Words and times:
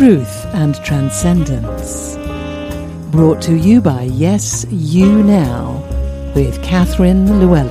Truth 0.00 0.46
and 0.54 0.82
Transcendence. 0.82 2.16
Brought 3.10 3.42
to 3.42 3.54
you 3.54 3.82
by 3.82 4.04
Yes 4.04 4.64
You 4.70 5.22
Now 5.22 5.82
with 6.34 6.62
Catherine 6.62 7.38
Llewellyn. 7.38 7.68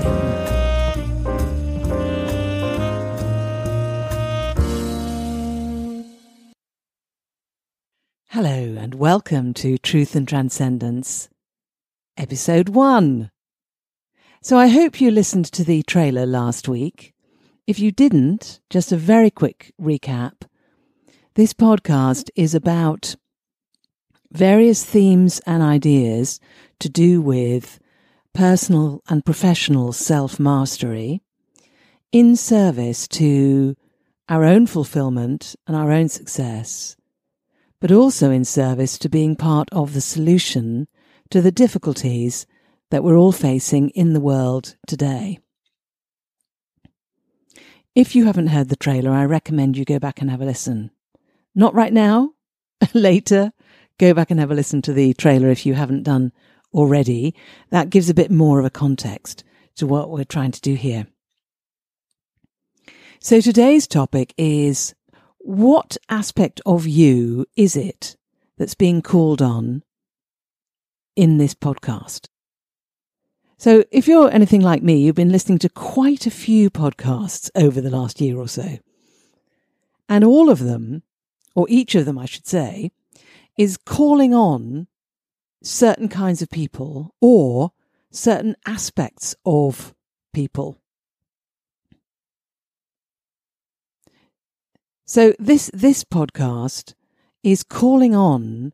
Hello 8.28 8.76
and 8.78 8.94
welcome 8.94 9.56
to 9.56 9.80
Truth 9.80 10.16
and 10.16 10.28
Transcendence, 10.28 11.30
Episode 12.16 12.70
1. 12.70 13.32
So 14.44 14.56
I 14.56 14.68
hope 14.68 15.02
you 15.02 15.10
listened 15.10 15.46
to 15.46 15.64
the 15.64 15.82
trailer 15.82 16.28
last 16.28 16.68
week. 16.68 17.16
If 17.66 17.80
you 17.80 17.92
didn't, 17.92 18.60
just 18.70 18.92
a 18.92 18.98
very 18.98 19.32
quick 19.32 19.74
recap. 19.82 20.44
This 21.40 21.54
podcast 21.54 22.30
is 22.36 22.54
about 22.54 23.16
various 24.30 24.84
themes 24.84 25.40
and 25.46 25.64
ideas 25.64 26.42
to 26.82 26.90
do 26.90 27.22
with 27.22 27.80
personal 28.34 29.02
and 29.08 29.24
professional 29.24 29.94
self 29.94 30.38
mastery 30.38 31.22
in 32.12 32.36
service 32.36 33.08
to 33.20 33.78
our 34.28 34.44
own 34.44 34.68
fulfillment 34.68 35.56
and 35.66 35.78
our 35.78 35.94
own 35.94 36.10
success, 36.10 36.98
but 37.80 37.90
also 37.90 38.32
in 38.32 38.44
service 38.44 38.98
to 38.98 39.08
being 39.08 39.38
part 39.38 39.70
of 39.72 39.94
the 39.94 40.02
solution 40.02 40.90
to 41.30 41.42
the 41.42 41.54
difficulties 41.54 42.46
that 42.92 43.02
we're 43.02 43.16
all 43.16 43.32
facing 43.32 43.92
in 43.92 44.12
the 44.12 44.20
world 44.20 44.76
today. 44.88 45.40
If 47.96 48.14
you 48.14 48.26
haven't 48.26 48.48
heard 48.48 48.68
the 48.68 48.76
trailer, 48.76 49.12
I 49.12 49.24
recommend 49.24 49.78
you 49.78 49.86
go 49.86 50.00
back 50.00 50.20
and 50.20 50.30
have 50.30 50.42
a 50.42 50.46
listen. 50.46 50.92
Not 51.56 51.74
right 51.74 51.94
now, 51.94 52.32
later. 52.94 53.52
Go 53.98 54.14
back 54.14 54.32
and 54.32 54.40
have 54.40 54.52
a 54.52 54.56
listen 54.56 54.82
to 54.84 54.94
the 54.94 55.14
trailer 55.14 55.50
if 55.50 55.66
you 55.66 55.74
haven't 55.74 56.04
done 56.04 56.32
already. 56.74 57.36
That 57.70 57.90
gives 57.90 58.10
a 58.10 58.14
bit 58.14 58.32
more 58.32 58.60
of 58.60 58.66
a 58.66 58.70
context 58.70 59.44
to 59.76 59.88
what 59.88 60.10
we're 60.10 60.24
trying 60.24 60.52
to 60.52 60.62
do 60.62 60.76
here. 60.76 61.08
So 63.20 63.42
today's 63.42 63.88
topic 63.88 64.34
is 64.38 64.96
what 65.40 65.98
aspect 66.08 66.62
of 66.66 66.88
you 66.88 67.46
is 67.56 67.76
it 67.76 68.16
that's 68.58 68.76
being 68.76 69.02
called 69.02 69.42
on 69.42 69.84
in 71.16 71.38
this 71.38 71.54
podcast? 71.54 72.28
So 73.58 73.84
if 73.92 74.08
you're 74.08 74.32
anything 74.32 74.62
like 74.62 74.84
me, 74.84 75.02
you've 75.02 75.16
been 75.16 75.34
listening 75.34 75.60
to 75.60 75.70
quite 75.70 76.26
a 76.26 76.32
few 76.32 76.70
podcasts 76.70 77.50
over 77.56 77.82
the 77.82 77.90
last 77.90 78.22
year 78.22 78.38
or 78.38 78.48
so. 78.48 78.78
And 80.08 80.24
all 80.24 80.50
of 80.50 80.60
them 80.60 81.04
or 81.60 81.66
each 81.68 81.94
of 81.94 82.06
them, 82.06 82.18
I 82.18 82.24
should 82.24 82.48
say, 82.48 82.90
is 83.58 83.76
calling 83.76 84.34
on 84.34 84.88
certain 85.62 86.08
kinds 86.08 86.42
of 86.42 86.50
people 86.50 87.14
or 87.20 87.74
certain 88.12 88.56
aspects 88.66 89.36
of 89.46 89.94
people. 90.34 90.78
So 95.06 95.34
this 95.38 95.70
this 95.74 96.06
podcast 96.06 96.94
is 97.44 97.64
calling 97.64 98.16
on 98.16 98.72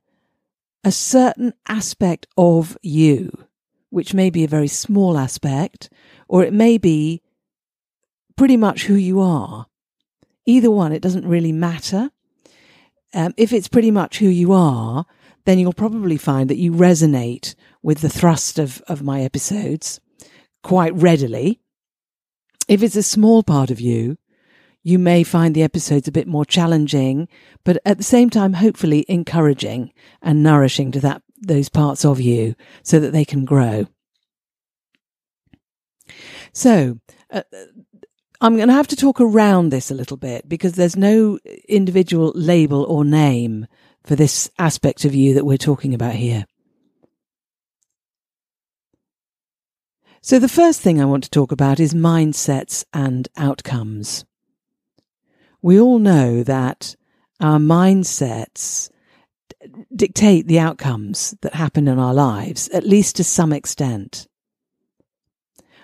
a 0.84 0.92
certain 0.92 1.54
aspect 1.68 2.28
of 2.38 2.78
you, 2.84 3.48
which 3.90 4.14
may 4.14 4.30
be 4.30 4.44
a 4.44 4.48
very 4.48 4.68
small 4.68 5.18
aspect, 5.18 5.90
or 6.28 6.44
it 6.44 6.54
may 6.54 6.78
be 6.78 7.24
pretty 8.36 8.58
much 8.58 8.86
who 8.86 8.94
you 8.94 9.22
are. 9.22 9.66
Either 10.46 10.70
one, 10.70 10.92
it 10.92 11.02
doesn't 11.02 11.28
really 11.28 11.52
matter. 11.52 12.12
Um, 13.16 13.34
if 13.38 13.54
it's 13.54 13.70
pretty 13.70 13.92
much 13.92 14.20
who 14.20 14.28
you 14.28 14.52
are, 14.52 15.06
then 15.46 15.58
you'll 15.58 15.74
probably 15.74 16.18
find 16.18 16.50
that 16.50 16.58
you 16.58 16.74
resonate 16.74 17.56
with 17.82 18.02
the 18.02 18.10
thrust 18.10 18.60
of, 18.60 18.82
of 18.88 19.02
my 19.02 19.22
episodes 19.22 20.02
quite 20.64 20.94
readily. 20.94 21.62
If 22.68 22.84
it's 22.84 22.96
a 22.96 23.04
small 23.04 23.42
part 23.42 23.72
of 23.72 23.80
you, 23.80 24.18
you 24.84 25.00
may 25.00 25.24
find 25.24 25.56
the 25.56 25.64
episodes 25.64 26.08
a 26.08 26.12
bit 26.12 26.28
more 26.28 26.46
challenging, 26.46 27.28
but 27.64 27.82
at 27.86 27.98
the 27.98 28.04
same 28.04 28.30
time, 28.30 28.54
hopefully 28.54 29.06
encouraging 29.08 29.94
and 30.22 30.44
nourishing 30.44 30.92
to 30.92 31.00
that, 31.00 31.22
those 31.42 31.70
parts 31.70 32.04
of 32.04 32.20
you 32.20 32.56
so 32.84 33.00
that 33.00 33.12
they 33.12 33.26
can 33.26 33.46
grow. 33.46 33.88
So, 36.54 37.00
uh, 37.32 37.44
I'm 38.42 38.56
going 38.56 38.68
to 38.68 38.74
have 38.74 38.88
to 38.88 38.96
talk 38.96 39.22
around 39.22 39.70
this 39.70 39.90
a 39.90 39.96
little 39.96 40.18
bit 40.18 40.48
because 40.48 40.74
there's 40.74 40.98
no 40.98 41.40
individual 41.68 42.32
label 42.36 42.84
or 42.84 43.06
name 43.06 43.68
for 44.04 44.16
this 44.16 44.50
aspect 44.60 45.06
of 45.06 45.16
you 45.16 45.34
that 45.34 45.46
we're 45.46 45.58
talking 45.58 45.94
about 45.94 46.14
here. 46.16 46.46
So 50.22 50.40
the 50.40 50.50
first 50.50 50.82
thing 50.82 51.00
I 51.00 51.06
want 51.06 51.24
to 51.26 51.30
talk 51.30 51.52
about 51.52 51.80
is 51.80 51.94
mindsets 51.94 52.84
and 52.94 53.28
outcomes. 53.38 54.26
We 55.62 55.80
all 55.80 56.00
know 56.00 56.44
that 56.44 56.96
our 57.40 57.60
mindsets 57.60 58.90
dictate 59.96 60.48
the 60.48 60.60
outcomes 60.60 61.36
that 61.42 61.54
happen 61.54 61.88
in 61.88 62.00
our 62.00 62.14
lives, 62.14 62.70
at 62.70 62.86
least 62.86 63.16
to 63.18 63.24
some 63.24 63.54
extent. 63.54 64.28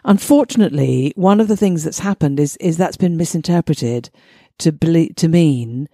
Unfortunately, 0.03 1.13
one 1.15 1.39
of 1.39 1.47
the 1.47 1.57
things 1.57 1.83
that's 1.83 1.99
happened 1.99 2.39
is 2.39 2.57
is 2.57 2.77
that's 2.77 2.97
been 2.97 3.17
misinterpreted 3.17 4.09
to 4.59 4.71
to 5.13 5.27
mean 5.27 5.87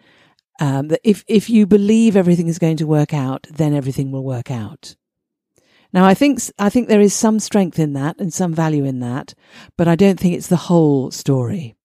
um, 0.59 0.87
that 0.87 1.01
if 1.03 1.23
if 1.27 1.49
you 1.49 1.65
believe 1.65 2.15
everything 2.15 2.47
is 2.47 2.59
going 2.59 2.77
to 2.77 2.87
work 2.87 3.13
out, 3.13 3.47
then 3.51 3.73
everything 3.73 4.11
will 4.11 4.23
work 4.23 4.49
out. 4.49 4.95
Now, 5.93 6.05
I 6.05 6.13
think 6.13 6.39
I 6.57 6.69
think 6.69 6.87
there 6.87 7.01
is 7.01 7.13
some 7.13 7.39
strength 7.39 7.79
in 7.79 7.93
that 7.93 8.19
and 8.19 8.33
some 8.33 8.53
value 8.53 8.83
in 8.83 8.99
that, 8.99 9.33
but 9.77 9.87
I 9.87 9.95
don't 9.95 10.19
think 10.19 10.35
it's 10.35 10.47
the 10.47 10.55
whole 10.55 11.11
story. 11.11 11.75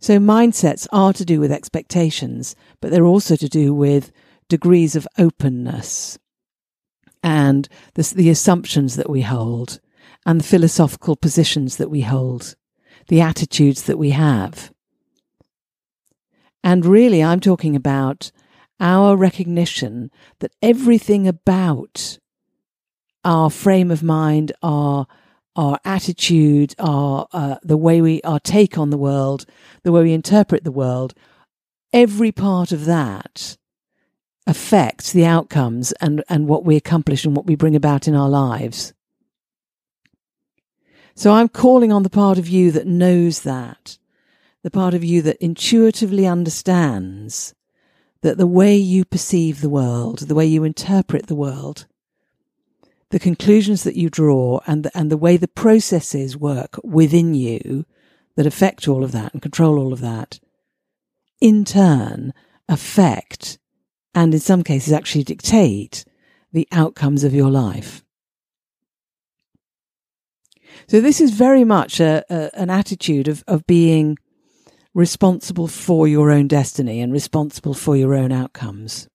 So 0.00 0.18
mindsets 0.18 0.86
are 0.92 1.12
to 1.12 1.24
do 1.24 1.40
with 1.40 1.50
expectations, 1.50 2.54
but 2.80 2.90
they're 2.90 3.04
also 3.04 3.34
to 3.36 3.48
do 3.48 3.74
with 3.74 4.12
degrees 4.48 4.94
of 4.94 5.08
openness 5.18 6.18
and 7.22 7.68
the, 7.94 8.02
the 8.14 8.30
assumptions 8.30 8.94
that 8.96 9.10
we 9.10 9.22
hold 9.22 9.80
and 10.26 10.40
the 10.40 10.44
philosophical 10.44 11.16
positions 11.16 11.76
that 11.76 11.90
we 11.90 12.02
hold, 12.02 12.54
the 13.08 13.20
attitudes 13.20 13.84
that 13.84 13.98
we 13.98 14.10
have. 14.10 14.72
And 16.62 16.84
really, 16.84 17.22
I'm 17.22 17.40
talking 17.40 17.76
about 17.76 18.30
our 18.80 19.16
recognition 19.16 20.10
that 20.40 20.52
everything 20.62 21.26
about 21.26 22.18
our 23.24 23.50
frame 23.50 23.90
of 23.90 24.02
mind, 24.02 24.52
our 24.62 25.06
our 25.56 25.80
attitude, 25.84 26.74
our 26.78 27.26
uh, 27.32 27.56
the 27.62 27.76
way 27.76 28.00
we 28.00 28.20
our 28.22 28.40
take 28.40 28.78
on 28.78 28.90
the 28.90 28.98
world, 28.98 29.44
the 29.82 29.92
way 29.92 30.02
we 30.02 30.12
interpret 30.12 30.64
the 30.64 30.72
world, 30.72 31.14
every 31.92 32.30
part 32.30 32.70
of 32.70 32.84
that 32.84 33.56
affects 34.46 35.12
the 35.12 35.26
outcomes 35.26 35.92
and 36.00 36.22
and 36.28 36.46
what 36.46 36.64
we 36.64 36.76
accomplish 36.76 37.24
and 37.24 37.36
what 37.36 37.46
we 37.46 37.56
bring 37.56 37.76
about 37.76 38.06
in 38.06 38.14
our 38.14 38.28
lives. 38.28 38.92
So 41.18 41.32
I'm 41.32 41.48
calling 41.48 41.90
on 41.90 42.04
the 42.04 42.10
part 42.10 42.38
of 42.38 42.46
you 42.46 42.70
that 42.70 42.86
knows 42.86 43.40
that, 43.40 43.98
the 44.62 44.70
part 44.70 44.94
of 44.94 45.02
you 45.02 45.20
that 45.22 45.44
intuitively 45.44 46.28
understands 46.28 47.56
that 48.20 48.38
the 48.38 48.46
way 48.46 48.76
you 48.76 49.04
perceive 49.04 49.60
the 49.60 49.68
world, 49.68 50.20
the 50.20 50.34
way 50.36 50.46
you 50.46 50.62
interpret 50.62 51.26
the 51.26 51.34
world, 51.34 51.88
the 53.10 53.18
conclusions 53.18 53.82
that 53.82 53.96
you 53.96 54.08
draw 54.08 54.60
and 54.64 54.84
the, 54.84 54.96
and 54.96 55.10
the 55.10 55.16
way 55.16 55.36
the 55.36 55.48
processes 55.48 56.36
work 56.36 56.78
within 56.84 57.34
you 57.34 57.84
that 58.36 58.46
affect 58.46 58.86
all 58.86 59.02
of 59.02 59.10
that 59.10 59.32
and 59.32 59.42
control 59.42 59.76
all 59.76 59.92
of 59.92 60.00
that, 60.00 60.38
in 61.40 61.64
turn 61.64 62.32
affect 62.68 63.58
and 64.14 64.32
in 64.32 64.38
some 64.38 64.62
cases 64.62 64.92
actually 64.92 65.24
dictate 65.24 66.04
the 66.52 66.68
outcomes 66.70 67.24
of 67.24 67.34
your 67.34 67.50
life. 67.50 68.04
So 70.88 71.02
this 71.02 71.20
is 71.20 71.32
very 71.32 71.64
much 71.64 72.00
a, 72.00 72.24
a, 72.30 72.50
an 72.58 72.70
attitude 72.70 73.28
of, 73.28 73.44
of 73.46 73.66
being 73.66 74.16
responsible 74.94 75.68
for 75.68 76.08
your 76.08 76.30
own 76.30 76.48
destiny 76.48 77.02
and 77.02 77.12
responsible 77.12 77.74
for 77.74 77.94
your 77.94 78.14
own 78.14 78.32
outcomes. 78.32 79.06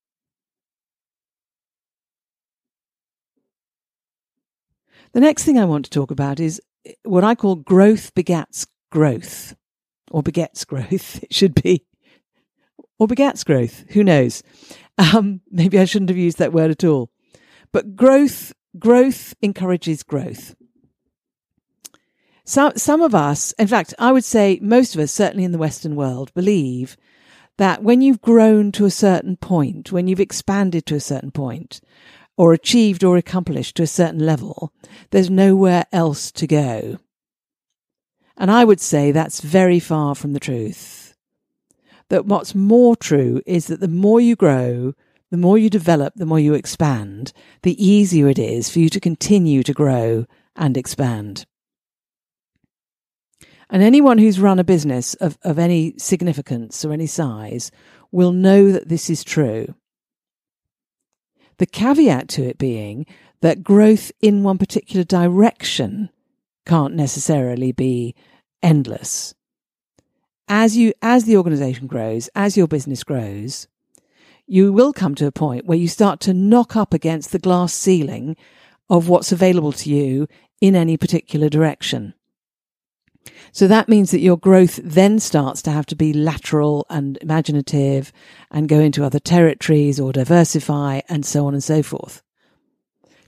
The 5.14 5.20
next 5.20 5.46
thing 5.46 5.58
I 5.58 5.66
want 5.66 5.86
to 5.86 5.92
talk 5.92 6.12
about 6.12 6.40
is 6.40 6.62
what 7.04 7.24
I 7.24 7.34
call 7.34 7.56
growth 7.56 8.14
begats 8.14 8.68
growth, 8.92 9.56
or 10.12 10.22
begets 10.22 10.66
growth, 10.66 11.24
it 11.24 11.34
should 11.34 11.56
be, 11.60 11.86
or 13.00 13.08
begats 13.08 13.44
growth, 13.44 13.84
who 13.90 14.04
knows? 14.04 14.44
Um, 15.00 15.42
maybe 15.50 15.80
I 15.80 15.86
shouldn't 15.86 16.10
have 16.10 16.18
used 16.18 16.38
that 16.38 16.54
word 16.54 16.70
at 16.70 16.84
all. 16.84 17.10
But 17.72 17.96
growth, 17.96 18.54
growth 18.78 19.34
encourages 19.42 20.04
growth. 20.04 20.54
Some, 22.46 22.74
some 22.76 23.02
of 23.02 23.16
us, 23.16 23.54
in 23.54 23.68
fact, 23.68 23.94
I 23.98 24.12
would 24.12 24.26
say 24.26 24.60
most 24.62 24.96
of 24.96 25.02
us, 25.02 25.12
certainly 25.12 25.46
in 25.46 25.54
the 25.54 25.58
Western 25.58 25.96
world, 25.96 26.34
believe 26.34 26.98
that 27.58 27.84
when 27.84 28.02
you've 28.02 28.22
grown 28.22 28.72
to 28.74 28.86
a 28.86 28.92
certain 28.92 29.38
point, 29.38 29.92
when 29.92 30.08
you've 30.08 30.20
expanded 30.20 30.86
to 30.88 30.96
a 30.96 31.00
certain 31.00 31.32
point, 31.32 31.80
or 32.36 32.52
achieved 32.52 33.04
or 33.04 33.16
accomplished 33.16 33.76
to 33.76 33.84
a 33.84 33.88
certain 33.88 34.26
level, 34.26 34.74
there's 35.12 35.30
nowhere 35.30 35.86
else 35.92 36.32
to 36.32 36.48
go. 36.48 36.98
And 38.36 38.50
I 38.50 38.66
would 38.66 38.82
say 38.82 39.12
that's 39.12 39.42
very 39.42 39.80
far 39.80 40.16
from 40.16 40.34
the 40.34 40.40
truth. 40.40 41.16
That 42.10 42.26
what's 42.26 42.56
more 42.56 42.96
true 42.96 43.42
is 43.46 43.68
that 43.68 43.80
the 43.80 43.88
more 43.88 44.20
you 44.20 44.36
grow, 44.36 44.94
the 45.30 45.38
more 45.38 45.58
you 45.58 45.70
develop, 45.70 46.16
the 46.16 46.26
more 46.26 46.40
you 46.40 46.56
expand, 46.56 47.32
the 47.62 47.84
easier 47.84 48.28
it 48.28 48.40
is 48.40 48.70
for 48.70 48.80
you 48.80 48.90
to 48.90 49.00
continue 49.00 49.64
to 49.64 49.74
grow 49.74 50.26
and 50.56 50.76
expand. 50.76 51.46
And 53.74 53.82
anyone 53.82 54.20
who's 54.20 54.40
run 54.40 54.60
a 54.60 54.64
business 54.64 55.16
of, 55.16 55.40
of 55.42 55.58
any 55.58 55.96
significance 55.98 56.86
or 56.86 56.94
any 56.94 57.08
size 57.08 57.72
will 58.12 58.32
know 58.32 58.72
that 58.72 58.88
this 58.88 59.10
is 59.10 59.24
true. 59.24 59.74
The 61.58 61.66
caveat 61.66 62.30
to 62.30 62.44
it 62.44 62.60
being 62.60 63.08
that 63.42 63.64
growth 63.64 64.12
in 64.22 64.44
one 64.44 64.60
particular 64.60 65.04
direction 65.04 66.12
can't 66.68 66.94
necessarily 66.94 67.72
be 67.72 68.14
endless. 68.62 69.34
As 70.48 70.78
you, 70.78 70.94
as 71.02 71.26
the 71.26 71.38
organization 71.38 71.88
grows, 71.88 72.30
as 72.36 72.56
your 72.56 72.68
business 72.68 73.04
grows, 73.04 73.68
you 74.46 74.72
will 74.72 74.94
come 74.94 75.16
to 75.16 75.26
a 75.26 75.32
point 75.32 75.66
where 75.66 75.80
you 75.80 75.88
start 75.88 76.20
to 76.22 76.34
knock 76.34 76.76
up 76.76 76.94
against 76.94 77.32
the 77.32 77.40
glass 77.40 77.74
ceiling 77.74 78.38
of 78.88 79.10
what's 79.10 79.32
available 79.32 79.72
to 79.72 79.90
you 79.90 80.28
in 80.62 80.76
any 80.76 80.96
particular 80.96 81.50
direction. 81.50 82.14
So 83.54 83.68
that 83.68 83.88
means 83.88 84.10
that 84.10 84.20
your 84.20 84.38
growth 84.38 84.80
then 84.84 85.20
starts 85.20 85.62
to 85.62 85.72
have 85.72 85.86
to 85.88 85.96
be 85.96 86.12
lateral 86.12 86.88
and 86.90 87.20
imaginative 87.22 88.12
and 88.50 88.68
go 88.68 88.80
into 88.80 89.06
other 89.06 89.20
territories 89.20 90.00
or 90.00 90.12
diversify 90.12 91.02
and 91.08 91.24
so 91.24 91.46
on 91.46 91.54
and 91.54 91.64
so 91.64 91.84
forth. 91.84 92.24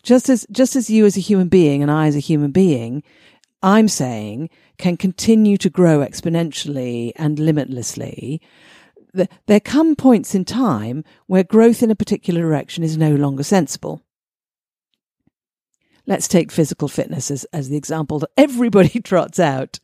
Just 0.01 0.27
as, 0.27 0.47
just 0.51 0.75
as 0.75 0.89
you 0.89 1.05
as 1.05 1.15
a 1.15 1.21
human 1.21 1.47
being 1.47 1.83
and 1.83 1.91
I 1.91 2.07
as 2.07 2.15
a 2.15 2.19
human 2.19 2.51
being, 2.51 3.03
I'm 3.61 3.87
saying 3.87 4.49
can 4.79 4.97
continue 4.97 5.57
to 5.57 5.69
grow 5.69 5.99
exponentially 5.99 7.11
and 7.15 7.37
limitlessly. 7.37 8.41
There 9.13 9.59
come 9.59 9.95
points 9.95 10.33
in 10.33 10.43
time 10.43 11.03
where 11.27 11.43
growth 11.43 11.83
in 11.83 11.91
a 11.91 11.95
particular 11.95 12.41
direction 12.41 12.83
is 12.83 12.97
no 12.97 13.15
longer 13.15 13.43
sensible 13.43 14.01
let's 16.07 16.27
take 16.27 16.51
physical 16.51 16.87
fitness 16.87 17.31
as, 17.31 17.45
as 17.45 17.69
the 17.69 17.77
example 17.77 18.19
that 18.19 18.29
everybody 18.37 18.99
trots 19.03 19.39
out. 19.39 19.79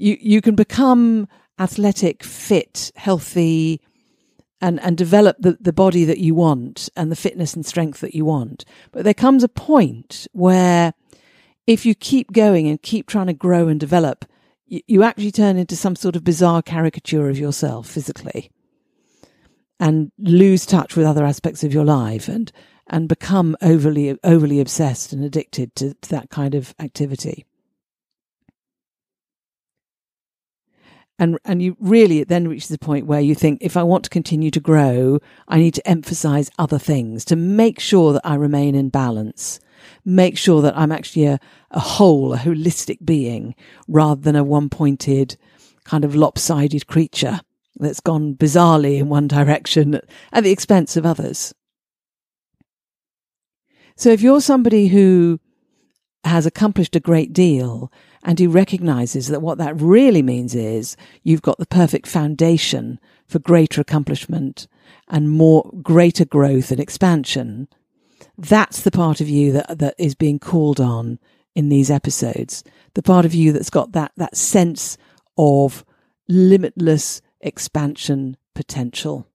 You, 0.00 0.16
you 0.20 0.40
can 0.40 0.54
become 0.54 1.28
athletic, 1.58 2.24
fit, 2.24 2.90
healthy, 2.96 3.80
and, 4.60 4.80
and 4.80 4.96
develop 4.96 5.36
the, 5.38 5.56
the 5.60 5.72
body 5.72 6.04
that 6.04 6.18
you 6.18 6.34
want 6.34 6.88
and 6.96 7.10
the 7.10 7.16
fitness 7.16 7.54
and 7.54 7.64
strength 7.64 8.00
that 8.00 8.14
you 8.14 8.24
want. 8.24 8.64
But 8.92 9.04
there 9.04 9.14
comes 9.14 9.42
a 9.44 9.48
point 9.48 10.26
where 10.32 10.94
if 11.66 11.86
you 11.86 11.94
keep 11.94 12.32
going 12.32 12.66
and 12.66 12.80
keep 12.82 13.06
trying 13.06 13.26
to 13.28 13.32
grow 13.32 13.68
and 13.68 13.78
develop, 13.78 14.24
you, 14.66 14.80
you 14.86 15.02
actually 15.02 15.32
turn 15.32 15.56
into 15.56 15.76
some 15.76 15.96
sort 15.96 16.16
of 16.16 16.24
bizarre 16.24 16.62
caricature 16.62 17.28
of 17.28 17.38
yourself 17.38 17.86
physically 17.88 18.50
and 19.78 20.12
lose 20.18 20.66
touch 20.66 20.96
with 20.96 21.06
other 21.06 21.24
aspects 21.24 21.64
of 21.64 21.72
your 21.72 21.84
life 21.84 22.28
and 22.28 22.52
and 22.92 23.08
become 23.08 23.56
overly 23.62 24.18
overly 24.24 24.60
obsessed 24.60 25.12
and 25.12 25.24
addicted 25.24 25.74
to, 25.76 25.94
to 25.94 26.10
that 26.10 26.28
kind 26.28 26.54
of 26.54 26.74
activity. 26.80 27.46
And 31.20 31.38
and 31.44 31.62
you 31.62 31.76
really 31.78 32.18
it 32.18 32.28
then 32.28 32.48
reaches 32.48 32.68
the 32.68 32.78
point 32.78 33.06
where 33.06 33.20
you 33.20 33.34
think 33.34 33.58
if 33.60 33.76
i 33.76 33.82
want 33.82 34.02
to 34.02 34.10
continue 34.10 34.50
to 34.50 34.58
grow 34.58 35.20
i 35.46 35.58
need 35.58 35.74
to 35.74 35.88
emphasize 35.88 36.50
other 36.58 36.78
things 36.78 37.24
to 37.24 37.36
make 37.36 37.78
sure 37.78 38.12
that 38.12 38.24
i 38.24 38.34
remain 38.34 38.74
in 38.74 38.88
balance 38.88 39.60
make 40.04 40.36
sure 40.36 40.60
that 40.62 40.76
i'm 40.76 40.90
actually 40.90 41.26
a, 41.26 41.38
a 41.70 41.80
whole 41.80 42.32
a 42.32 42.38
holistic 42.38 42.98
being 43.04 43.54
rather 43.86 44.20
than 44.20 44.34
a 44.34 44.42
one-pointed 44.42 45.36
kind 45.84 46.04
of 46.04 46.14
lopsided 46.14 46.86
creature 46.86 47.40
that's 47.80 48.00
gone 48.00 48.34
bizarrely 48.34 48.98
in 48.98 49.08
one 49.08 49.26
direction 49.26 50.00
at 50.32 50.44
the 50.44 50.50
expense 50.50 50.96
of 50.96 51.06
others. 51.06 51.54
So 53.96 54.10
if 54.10 54.22
you're 54.22 54.40
somebody 54.40 54.88
who 54.88 55.40
has 56.24 56.46
accomplished 56.46 56.94
a 56.94 57.00
great 57.00 57.32
deal 57.32 57.90
and 58.22 58.38
who 58.38 58.48
recognizes 58.48 59.28
that 59.28 59.40
what 59.40 59.58
that 59.58 59.80
really 59.80 60.22
means 60.22 60.54
is 60.54 60.96
you've 61.22 61.42
got 61.42 61.58
the 61.58 61.66
perfect 61.66 62.06
foundation 62.06 62.98
for 63.26 63.38
greater 63.38 63.80
accomplishment 63.80 64.66
and 65.08 65.30
more 65.30 65.70
greater 65.82 66.24
growth 66.24 66.70
and 66.70 66.80
expansion, 66.80 67.68
that's 68.36 68.82
the 68.82 68.90
part 68.90 69.20
of 69.20 69.28
you 69.28 69.52
that, 69.52 69.78
that 69.78 69.94
is 69.98 70.14
being 70.14 70.38
called 70.38 70.80
on 70.80 71.18
in 71.54 71.68
these 71.68 71.90
episodes. 71.90 72.62
The 72.94 73.02
part 73.02 73.24
of 73.24 73.34
you 73.34 73.52
that's 73.52 73.70
got 73.70 73.92
that, 73.92 74.12
that 74.16 74.36
sense 74.36 74.98
of 75.38 75.84
limitless 76.28 77.22
expansion 77.40 78.36
potential. 78.54 79.29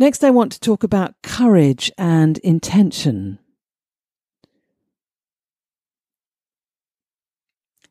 Next, 0.00 0.24
I 0.24 0.30
want 0.30 0.50
to 0.52 0.60
talk 0.60 0.82
about 0.82 1.14
courage 1.22 1.92
and 1.98 2.38
intention. 2.38 3.38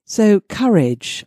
So, 0.05 0.39
courage. 0.39 1.23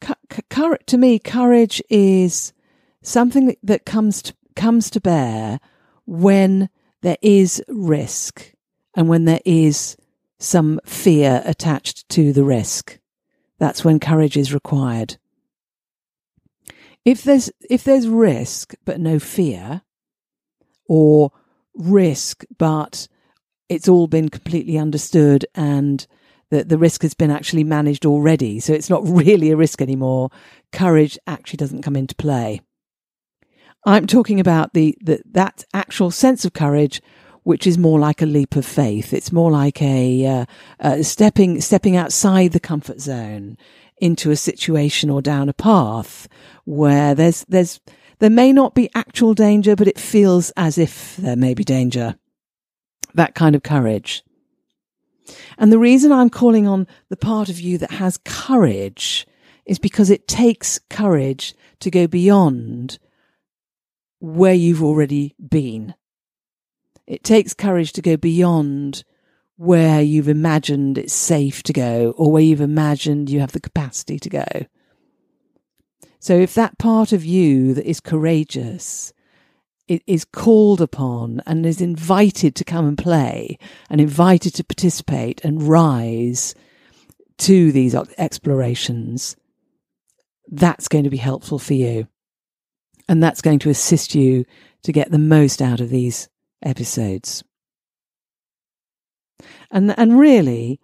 to 0.00 0.96
me, 0.96 1.18
courage 1.18 1.82
is 1.90 2.54
something 3.02 3.54
that 3.62 3.84
comes 3.84 4.22
to, 4.22 4.34
comes 4.56 4.88
to 4.88 5.00
bear 5.02 5.60
when 6.06 6.70
there 7.02 7.18
is 7.20 7.62
risk 7.68 8.54
and 8.96 9.10
when 9.10 9.26
there 9.26 9.42
is 9.44 9.94
some 10.38 10.80
fear 10.86 11.42
attached 11.44 12.08
to 12.08 12.32
the 12.32 12.44
risk. 12.44 12.98
That's 13.58 13.84
when 13.84 14.00
courage 14.00 14.38
is 14.38 14.54
required. 14.54 15.18
If 17.04 17.24
there's 17.24 17.50
if 17.68 17.84
there's 17.84 18.06
risk 18.08 18.74
but 18.84 19.00
no 19.00 19.18
fear, 19.18 19.82
or 20.88 21.32
risk 21.74 22.44
but 22.58 23.08
it's 23.68 23.88
all 23.88 24.06
been 24.06 24.28
completely 24.28 24.76
understood 24.76 25.46
and 25.54 26.06
the, 26.50 26.62
the 26.62 26.76
risk 26.76 27.00
has 27.00 27.14
been 27.14 27.30
actually 27.30 27.64
managed 27.64 28.04
already, 28.04 28.60
so 28.60 28.74
it's 28.74 28.90
not 28.90 29.02
really 29.06 29.50
a 29.50 29.56
risk 29.56 29.80
anymore, 29.80 30.30
courage 30.70 31.18
actually 31.26 31.56
doesn't 31.56 31.82
come 31.82 31.96
into 31.96 32.14
play. 32.14 32.60
I'm 33.86 34.06
talking 34.06 34.38
about 34.38 34.74
the, 34.74 34.96
the 35.02 35.22
that 35.32 35.64
actual 35.72 36.10
sense 36.10 36.44
of 36.44 36.52
courage 36.52 37.00
which 37.44 37.66
is 37.66 37.76
more 37.76 37.98
like 37.98 38.22
a 38.22 38.26
leap 38.26 38.54
of 38.54 38.64
faith. 38.64 39.12
It's 39.12 39.32
more 39.32 39.50
like 39.50 39.82
a 39.82 40.26
uh, 40.26 40.44
uh, 40.78 41.02
stepping 41.02 41.60
stepping 41.60 41.96
outside 41.96 42.52
the 42.52 42.60
comfort 42.60 43.00
zone 43.00 43.56
into 44.02 44.32
a 44.32 44.36
situation 44.36 45.08
or 45.08 45.22
down 45.22 45.48
a 45.48 45.54
path 45.54 46.26
where 46.64 47.14
there's, 47.14 47.44
there's, 47.48 47.80
there 48.18 48.28
may 48.28 48.52
not 48.52 48.74
be 48.74 48.90
actual 48.96 49.32
danger, 49.32 49.76
but 49.76 49.86
it 49.86 49.98
feels 49.98 50.50
as 50.56 50.76
if 50.76 51.16
there 51.18 51.36
may 51.36 51.54
be 51.54 51.62
danger. 51.62 52.16
That 53.14 53.36
kind 53.36 53.54
of 53.54 53.62
courage. 53.62 54.24
And 55.56 55.72
the 55.72 55.78
reason 55.78 56.10
I'm 56.10 56.30
calling 56.30 56.66
on 56.66 56.88
the 57.10 57.16
part 57.16 57.48
of 57.48 57.60
you 57.60 57.78
that 57.78 57.92
has 57.92 58.18
courage 58.24 59.24
is 59.66 59.78
because 59.78 60.10
it 60.10 60.26
takes 60.26 60.80
courage 60.90 61.54
to 61.78 61.88
go 61.88 62.08
beyond 62.08 62.98
where 64.18 64.54
you've 64.54 64.82
already 64.82 65.36
been. 65.48 65.94
It 67.06 67.22
takes 67.22 67.54
courage 67.54 67.92
to 67.92 68.02
go 68.02 68.16
beyond 68.16 69.04
where 69.62 70.02
you've 70.02 70.28
imagined 70.28 70.98
it's 70.98 71.12
safe 71.12 71.62
to 71.62 71.72
go 71.72 72.12
or 72.16 72.32
where 72.32 72.42
you've 72.42 72.60
imagined 72.60 73.30
you 73.30 73.40
have 73.40 73.52
the 73.52 73.60
capacity 73.60 74.18
to 74.18 74.28
go. 74.28 74.46
So 76.18 76.34
if 76.34 76.54
that 76.54 76.78
part 76.78 77.12
of 77.12 77.24
you 77.24 77.74
that 77.74 77.88
is 77.88 78.00
courageous 78.00 79.12
it 79.88 80.02
is 80.06 80.24
called 80.24 80.80
upon 80.80 81.42
and 81.46 81.66
is 81.66 81.80
invited 81.80 82.54
to 82.54 82.64
come 82.64 82.86
and 82.86 82.96
play 82.96 83.58
and 83.90 84.00
invited 84.00 84.54
to 84.54 84.64
participate 84.64 85.44
and 85.44 85.62
rise 85.62 86.54
to 87.38 87.72
these 87.72 87.94
explorations, 88.16 89.36
that's 90.48 90.88
going 90.88 91.04
to 91.04 91.10
be 91.10 91.16
helpful 91.16 91.58
for 91.58 91.74
you. 91.74 92.08
And 93.08 93.22
that's 93.22 93.42
going 93.42 93.58
to 93.60 93.70
assist 93.70 94.14
you 94.14 94.44
to 94.84 94.92
get 94.92 95.10
the 95.10 95.18
most 95.18 95.60
out 95.60 95.80
of 95.80 95.90
these 95.90 96.28
episodes. 96.62 97.42
And, 99.70 99.98
and 99.98 100.18
really, 100.18 100.80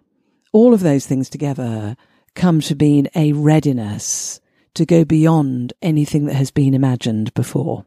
all 0.51 0.73
of 0.73 0.81
those 0.81 1.05
things 1.05 1.29
together 1.29 1.95
come 2.35 2.61
to 2.61 2.75
being 2.75 3.07
a 3.15 3.33
readiness 3.33 4.39
to 4.75 4.85
go 4.85 5.03
beyond 5.03 5.73
anything 5.81 6.25
that 6.25 6.35
has 6.35 6.51
been 6.51 6.73
imagined 6.73 7.33
before. 7.33 7.85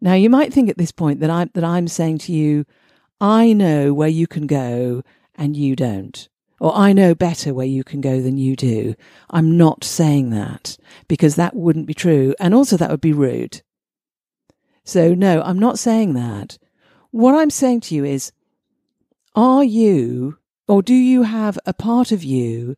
Now, 0.00 0.14
you 0.14 0.30
might 0.30 0.52
think 0.52 0.68
at 0.68 0.78
this 0.78 0.92
point 0.92 1.20
that 1.20 1.30
I'm, 1.30 1.50
that 1.54 1.64
I'm 1.64 1.88
saying 1.88 2.18
to 2.18 2.32
you, 2.32 2.64
I 3.20 3.52
know 3.52 3.92
where 3.92 4.08
you 4.08 4.26
can 4.26 4.46
go 4.46 5.02
and 5.34 5.56
you 5.56 5.76
don't. 5.76 6.28
Or 6.60 6.74
I 6.74 6.92
know 6.92 7.14
better 7.14 7.54
where 7.54 7.66
you 7.66 7.84
can 7.84 8.00
go 8.00 8.20
than 8.20 8.36
you 8.36 8.56
do. 8.56 8.94
I'm 9.30 9.56
not 9.56 9.84
saying 9.84 10.30
that 10.30 10.76
because 11.06 11.36
that 11.36 11.54
wouldn't 11.54 11.86
be 11.86 11.94
true. 11.94 12.34
And 12.40 12.54
also 12.54 12.76
that 12.76 12.90
would 12.90 13.00
be 13.00 13.12
rude. 13.12 13.62
So 14.84 15.14
no, 15.14 15.42
I'm 15.42 15.58
not 15.58 15.78
saying 15.78 16.14
that. 16.14 16.58
What 17.10 17.34
I'm 17.34 17.50
saying 17.50 17.80
to 17.82 17.94
you 17.94 18.04
is, 18.04 18.32
are 19.34 19.64
you 19.64 20.38
or 20.66 20.82
do 20.82 20.94
you 20.94 21.22
have 21.22 21.58
a 21.64 21.72
part 21.72 22.12
of 22.12 22.22
you 22.22 22.76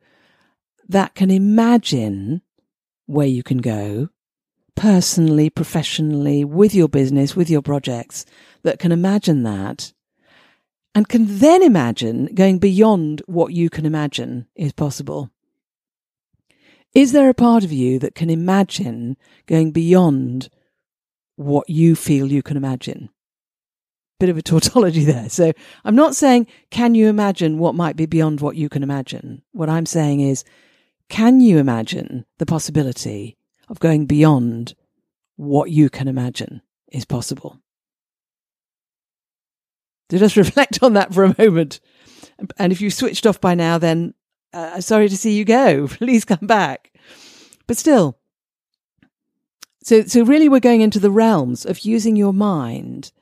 that 0.89 1.15
can 1.15 1.31
imagine 1.31 2.43
where 3.07 3.27
you 3.27 3.43
can 3.43 3.59
go 3.59 4.09
personally, 4.77 5.51
professionally, 5.51 6.45
with 6.45 6.75
your 6.75 6.89
business, 6.89 7.37
with 7.37 7.51
your 7.51 7.61
projects, 7.61 8.25
that 8.63 8.79
can 8.79 8.93
imagine 8.93 9.43
that 9.43 9.93
and 10.95 11.09
can 11.09 11.27
then 11.39 11.63
imagine 11.63 12.27
going 12.35 12.59
beyond 12.59 13.23
what 13.27 13.53
you 13.53 13.69
can 13.69 13.85
imagine 13.85 14.47
is 14.55 14.73
possible. 14.73 15.31
Is 16.95 17.13
there 17.13 17.29
a 17.29 17.35
part 17.35 17.63
of 17.63 17.73
you 17.73 17.99
that 17.99 18.15
can 18.15 18.31
imagine 18.31 19.17
going 19.47 19.71
beyond 19.71 20.49
what 21.37 21.69
you 21.69 21.95
feel 21.95 22.33
you 22.33 22.43
can 22.43 22.57
imagine? 22.57 23.11
Bit 24.21 24.29
of 24.29 24.39
a 24.39 24.43
tautology 24.43 25.05
there. 25.05 25.29
So 25.29 25.53
I'm 25.85 25.97
not 25.97 26.15
saying, 26.15 26.47
can 26.71 26.95
you 26.95 27.09
imagine 27.09 27.59
what 27.59 27.75
might 27.75 27.97
be 27.97 28.07
beyond 28.07 28.41
what 28.41 28.55
you 28.55 28.69
can 28.69 28.85
imagine? 28.85 29.43
What 29.51 29.69
I'm 29.69 29.87
saying 29.87 30.21
is, 30.21 30.45
can 31.09 31.41
you 31.41 31.59
imagine 31.59 32.25
the 32.39 32.47
possibility 32.47 33.37
of 33.69 33.81
going 33.81 34.07
beyond 34.07 34.75
what 35.41 35.71
you 35.71 35.89
can 35.89 36.07
imagine 36.07 36.61
is 36.93 37.07
possible. 37.07 37.59
So 40.11 40.19
just 40.19 40.37
reflect 40.37 40.83
on 40.83 40.93
that 40.95 41.15
for 41.15 41.25
a 41.25 41.35
moment. 41.39 41.81
And 42.59 42.73
if 42.73 42.83
you've 42.83 42.93
switched 42.93 43.27
off 43.27 43.41
by 43.41 43.55
now, 43.55 43.79
then 43.79 44.13
uh, 44.53 44.83
sorry 44.83 45.09
to 45.09 45.17
see 45.17 45.39
you 45.39 45.47
go. 45.47 45.87
Please 45.89 46.27
come 46.27 46.47
back. 46.47 46.93
But 47.67 47.79
still, 47.79 48.19
so, 49.83 50.03
so 50.03 50.25
really 50.25 50.49
we're 50.49 50.61
going 50.61 50.83
into 50.83 50.99
the 50.99 51.11
realms 51.11 51.65
of 51.65 51.81
using 51.81 52.17
your 52.17 52.35
mind. 52.35 53.13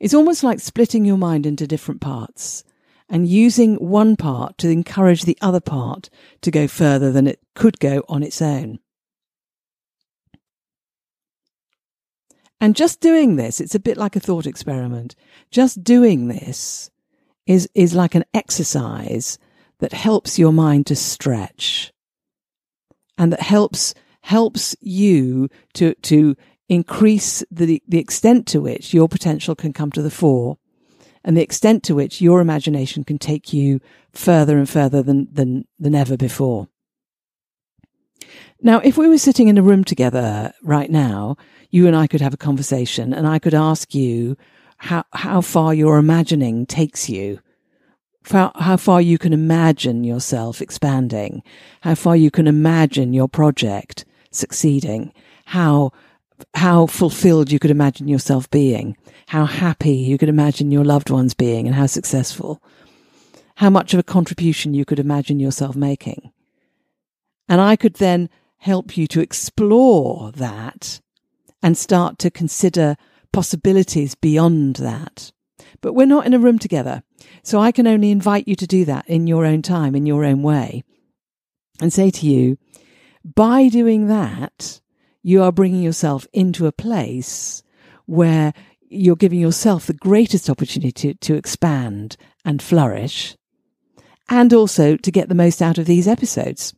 It's 0.00 0.14
almost 0.14 0.44
like 0.44 0.60
splitting 0.60 1.04
your 1.04 1.18
mind 1.18 1.46
into 1.46 1.66
different 1.66 2.00
parts 2.00 2.64
and 3.08 3.26
using 3.26 3.76
one 3.76 4.16
part 4.16 4.58
to 4.58 4.68
encourage 4.68 5.22
the 5.22 5.38
other 5.40 5.60
part 5.60 6.10
to 6.42 6.50
go 6.50 6.68
further 6.68 7.10
than 7.10 7.26
it 7.26 7.40
could 7.54 7.80
go 7.80 8.04
on 8.08 8.22
its 8.22 8.42
own. 8.42 8.78
And 12.60 12.74
just 12.74 13.00
doing 13.00 13.36
this, 13.36 13.60
it's 13.60 13.74
a 13.74 13.80
bit 13.80 13.96
like 13.96 14.16
a 14.16 14.20
thought 14.20 14.46
experiment. 14.46 15.14
Just 15.50 15.84
doing 15.84 16.28
this 16.28 16.90
is, 17.46 17.68
is 17.74 17.94
like 17.94 18.14
an 18.14 18.24
exercise 18.34 19.38
that 19.78 19.92
helps 19.92 20.38
your 20.38 20.52
mind 20.52 20.86
to 20.86 20.96
stretch 20.96 21.92
and 23.16 23.32
that 23.32 23.42
helps, 23.42 23.94
helps 24.22 24.76
you 24.80 25.48
to, 25.74 25.94
to 25.94 26.36
increase 26.68 27.42
the, 27.50 27.82
the 27.88 27.98
extent 27.98 28.46
to 28.48 28.60
which 28.60 28.92
your 28.92 29.08
potential 29.08 29.54
can 29.54 29.72
come 29.72 29.90
to 29.92 30.02
the 30.02 30.10
fore 30.10 30.58
and 31.24 31.36
the 31.36 31.42
extent 31.42 31.82
to 31.84 31.94
which 31.94 32.20
your 32.20 32.40
imagination 32.40 33.04
can 33.04 33.18
take 33.18 33.52
you 33.52 33.80
further 34.12 34.58
and 34.58 34.68
further 34.68 35.02
than, 35.02 35.28
than, 35.32 35.66
than 35.78 35.94
ever 35.94 36.16
before. 36.16 36.68
Now, 38.60 38.80
if 38.80 38.98
we 38.98 39.08
were 39.08 39.18
sitting 39.18 39.48
in 39.48 39.58
a 39.58 39.62
room 39.62 39.84
together 39.84 40.52
right 40.62 40.90
now, 40.90 41.36
you 41.70 41.86
and 41.86 41.94
I 41.94 42.06
could 42.06 42.20
have 42.20 42.34
a 42.34 42.38
conversation 42.38 43.12
and 43.12 43.26
I 43.26 43.38
could 43.38 43.54
ask 43.54 43.94
you 43.94 44.36
how, 44.78 45.04
how 45.12 45.40
far 45.40 45.74
your 45.74 45.98
imagining 45.98 46.66
takes 46.66 47.08
you. 47.08 47.40
How, 48.24 48.52
how 48.56 48.76
far 48.76 49.00
you 49.00 49.16
can 49.16 49.32
imagine 49.32 50.04
yourself 50.04 50.60
expanding, 50.60 51.42
how 51.80 51.94
far 51.94 52.14
you 52.14 52.30
can 52.30 52.46
imagine 52.46 53.14
your 53.14 53.28
project 53.28 54.04
succeeding, 54.30 55.14
how, 55.46 55.92
how 56.54 56.86
fulfilled 56.86 57.50
you 57.50 57.58
could 57.58 57.70
imagine 57.70 58.08
yourself 58.08 58.50
being, 58.50 58.96
how 59.28 59.44
happy 59.44 59.92
you 59.92 60.18
could 60.18 60.28
imagine 60.28 60.70
your 60.70 60.84
loved 60.84 61.10
ones 61.10 61.34
being 61.34 61.66
and 61.66 61.74
how 61.74 61.86
successful, 61.86 62.62
how 63.56 63.70
much 63.70 63.92
of 63.92 64.00
a 64.00 64.04
contribution 64.04 64.74
you 64.74 64.84
could 64.84 64.98
imagine 64.98 65.40
yourself 65.40 65.76
making. 65.76 66.32
And 67.48 67.60
I 67.60 67.76
could 67.76 67.94
then 67.94 68.28
help 68.58 68.96
you 68.96 69.06
to 69.08 69.20
explore 69.20 70.32
that 70.32 71.00
and 71.62 71.76
start 71.76 72.18
to 72.18 72.30
consider 72.30 72.96
possibilities 73.32 74.14
beyond 74.14 74.76
that. 74.76 75.32
But 75.80 75.94
we're 75.94 76.06
not 76.06 76.26
in 76.26 76.34
a 76.34 76.38
room 76.38 76.58
together. 76.58 77.02
So 77.42 77.60
I 77.60 77.72
can 77.72 77.86
only 77.86 78.10
invite 78.10 78.48
you 78.48 78.54
to 78.56 78.66
do 78.66 78.84
that 78.84 79.08
in 79.08 79.26
your 79.26 79.44
own 79.44 79.62
time, 79.62 79.94
in 79.94 80.06
your 80.06 80.24
own 80.24 80.42
way, 80.42 80.84
and 81.80 81.92
say 81.92 82.10
to 82.10 82.26
you, 82.26 82.58
by 83.24 83.68
doing 83.68 84.08
that, 84.08 84.80
you 85.22 85.42
are 85.42 85.52
bringing 85.52 85.82
yourself 85.82 86.26
into 86.32 86.66
a 86.66 86.72
place 86.72 87.62
where 88.06 88.52
you're 88.88 89.16
giving 89.16 89.40
yourself 89.40 89.86
the 89.86 89.92
greatest 89.92 90.48
opportunity 90.48 91.14
to, 91.14 91.34
expand 91.34 92.16
and 92.44 92.62
flourish 92.62 93.36
and 94.28 94.52
also 94.54 94.96
to 94.96 95.10
get 95.10 95.28
the 95.28 95.34
most 95.34 95.60
out 95.60 95.78
of 95.78 95.86
these 95.86 96.08
episodes. 96.08 96.74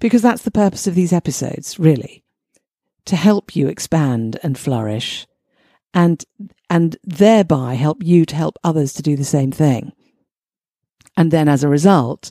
Because 0.00 0.22
that's 0.22 0.42
the 0.42 0.50
purpose 0.50 0.86
of 0.86 0.94
these 0.94 1.12
episodes, 1.12 1.78
really 1.78 2.24
to 3.08 3.16
help 3.16 3.56
you 3.56 3.68
expand 3.68 4.38
and 4.42 4.58
flourish 4.58 5.26
and 5.94 6.24
and 6.68 6.98
thereby 7.02 7.72
help 7.72 8.02
you 8.02 8.26
to 8.26 8.36
help 8.36 8.58
others 8.62 8.92
to 8.92 9.02
do 9.02 9.16
the 9.16 9.24
same 9.24 9.50
thing 9.50 9.92
and 11.16 11.30
then 11.30 11.48
as 11.48 11.64
a 11.64 11.68
result 11.68 12.30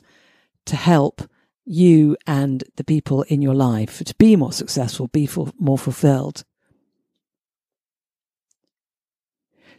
to 0.64 0.76
help 0.76 1.22
you 1.68 2.16
and 2.26 2.64
the 2.76 2.84
people 2.84 3.22
in 3.24 3.42
your 3.42 3.54
life 3.54 4.02
to 4.04 4.14
be 4.16 4.36
more 4.36 4.52
successful 4.52 5.06
be 5.08 5.28
more 5.58 5.78
fulfilled 5.78 6.44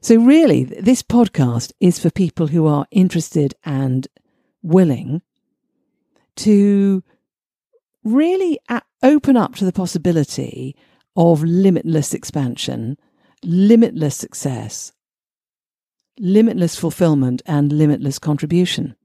so 0.02 0.16
really 0.16 0.64
this 0.64 1.02
podcast 1.02 1.72
is 1.80 2.00
for 2.00 2.10
people 2.10 2.48
who 2.48 2.68
are 2.68 2.86
interested 2.92 3.56
and 3.66 4.08
willing 4.62 5.22
to 6.36 7.04
really 8.04 8.60
open 9.04 9.38
up 9.38 9.56
to 9.56 9.66
the 9.66 9.74
possibility 9.74 10.76
of 11.16 11.44
limitless 11.44 12.14
expansion, 12.14 12.98
limitless 13.44 14.16
success, 14.16 14.94
limitless 16.18 16.76
fulfillment, 16.76 17.42
and 17.46 17.74
limitless 17.74 18.20
contribution. 18.20 18.96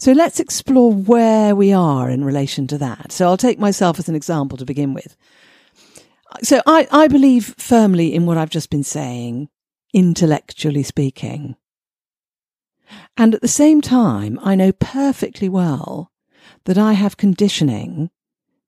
So 0.00 0.12
let's 0.12 0.40
explore 0.40 0.94
where 0.94 1.54
we 1.54 1.74
are 1.74 2.08
in 2.08 2.24
relation 2.24 2.66
to 2.68 2.78
that. 2.78 3.12
So 3.12 3.26
I'll 3.26 3.36
take 3.36 3.58
myself 3.58 3.98
as 3.98 4.08
an 4.08 4.14
example 4.14 4.56
to 4.56 4.64
begin 4.64 4.94
with. 4.94 5.14
So 6.42 6.62
I, 6.66 6.88
I 6.90 7.06
believe 7.06 7.54
firmly 7.58 8.14
in 8.14 8.24
what 8.24 8.38
I've 8.38 8.48
just 8.48 8.70
been 8.70 8.82
saying, 8.82 9.50
intellectually 9.92 10.84
speaking. 10.84 11.54
And 13.18 13.34
at 13.34 13.42
the 13.42 13.48
same 13.48 13.82
time, 13.82 14.40
I 14.42 14.54
know 14.54 14.72
perfectly 14.72 15.50
well 15.50 16.10
that 16.64 16.78
I 16.78 16.94
have 16.94 17.18
conditioning, 17.18 18.08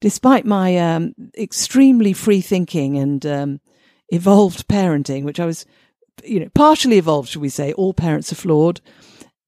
despite 0.03 0.45
my 0.45 0.77
um, 0.77 1.15
extremely 1.39 2.13
free 2.13 2.43
thinking 2.43 2.99
and 2.99 3.25
um, 3.25 3.61
evolved 4.11 4.69
parenting, 4.69 5.25
which 5.25 5.41
I 5.41 5.47
was, 5.47 5.65
you 6.23 6.41
know, 6.41 6.51
partially 6.55 6.99
evolved, 6.99 7.31
should 7.31 7.41
we 7.41 7.49
say. 7.49 7.73
All 7.73 7.95
parents 7.95 8.31
are 8.33 8.37
flawed 8.37 8.83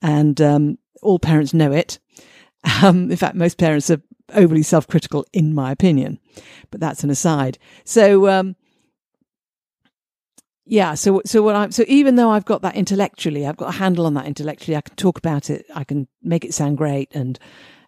and 0.00 0.40
um, 0.40 0.78
all 1.04 1.18
parents 1.18 1.54
know 1.54 1.72
it. 1.72 1.98
Um, 2.82 3.10
in 3.10 3.16
fact, 3.16 3.36
most 3.36 3.58
parents 3.58 3.90
are 3.90 4.00
overly 4.34 4.62
self 4.62 4.88
critical, 4.88 5.26
in 5.32 5.54
my 5.54 5.70
opinion, 5.70 6.18
but 6.70 6.80
that's 6.80 7.04
an 7.04 7.10
aside. 7.10 7.58
So, 7.84 8.28
um, 8.28 8.56
yeah 10.66 10.94
so 10.94 11.20
so 11.26 11.42
what 11.42 11.54
i'm 11.54 11.70
so 11.70 11.84
even 11.86 12.16
though 12.16 12.30
i've 12.30 12.44
got 12.44 12.62
that 12.62 12.74
intellectually 12.74 13.46
i've 13.46 13.56
got 13.56 13.68
a 13.68 13.78
handle 13.78 14.06
on 14.06 14.14
that 14.14 14.26
intellectually 14.26 14.76
i 14.76 14.80
can 14.80 14.96
talk 14.96 15.18
about 15.18 15.50
it 15.50 15.66
i 15.74 15.84
can 15.84 16.08
make 16.22 16.44
it 16.44 16.54
sound 16.54 16.78
great 16.78 17.14
and 17.14 17.38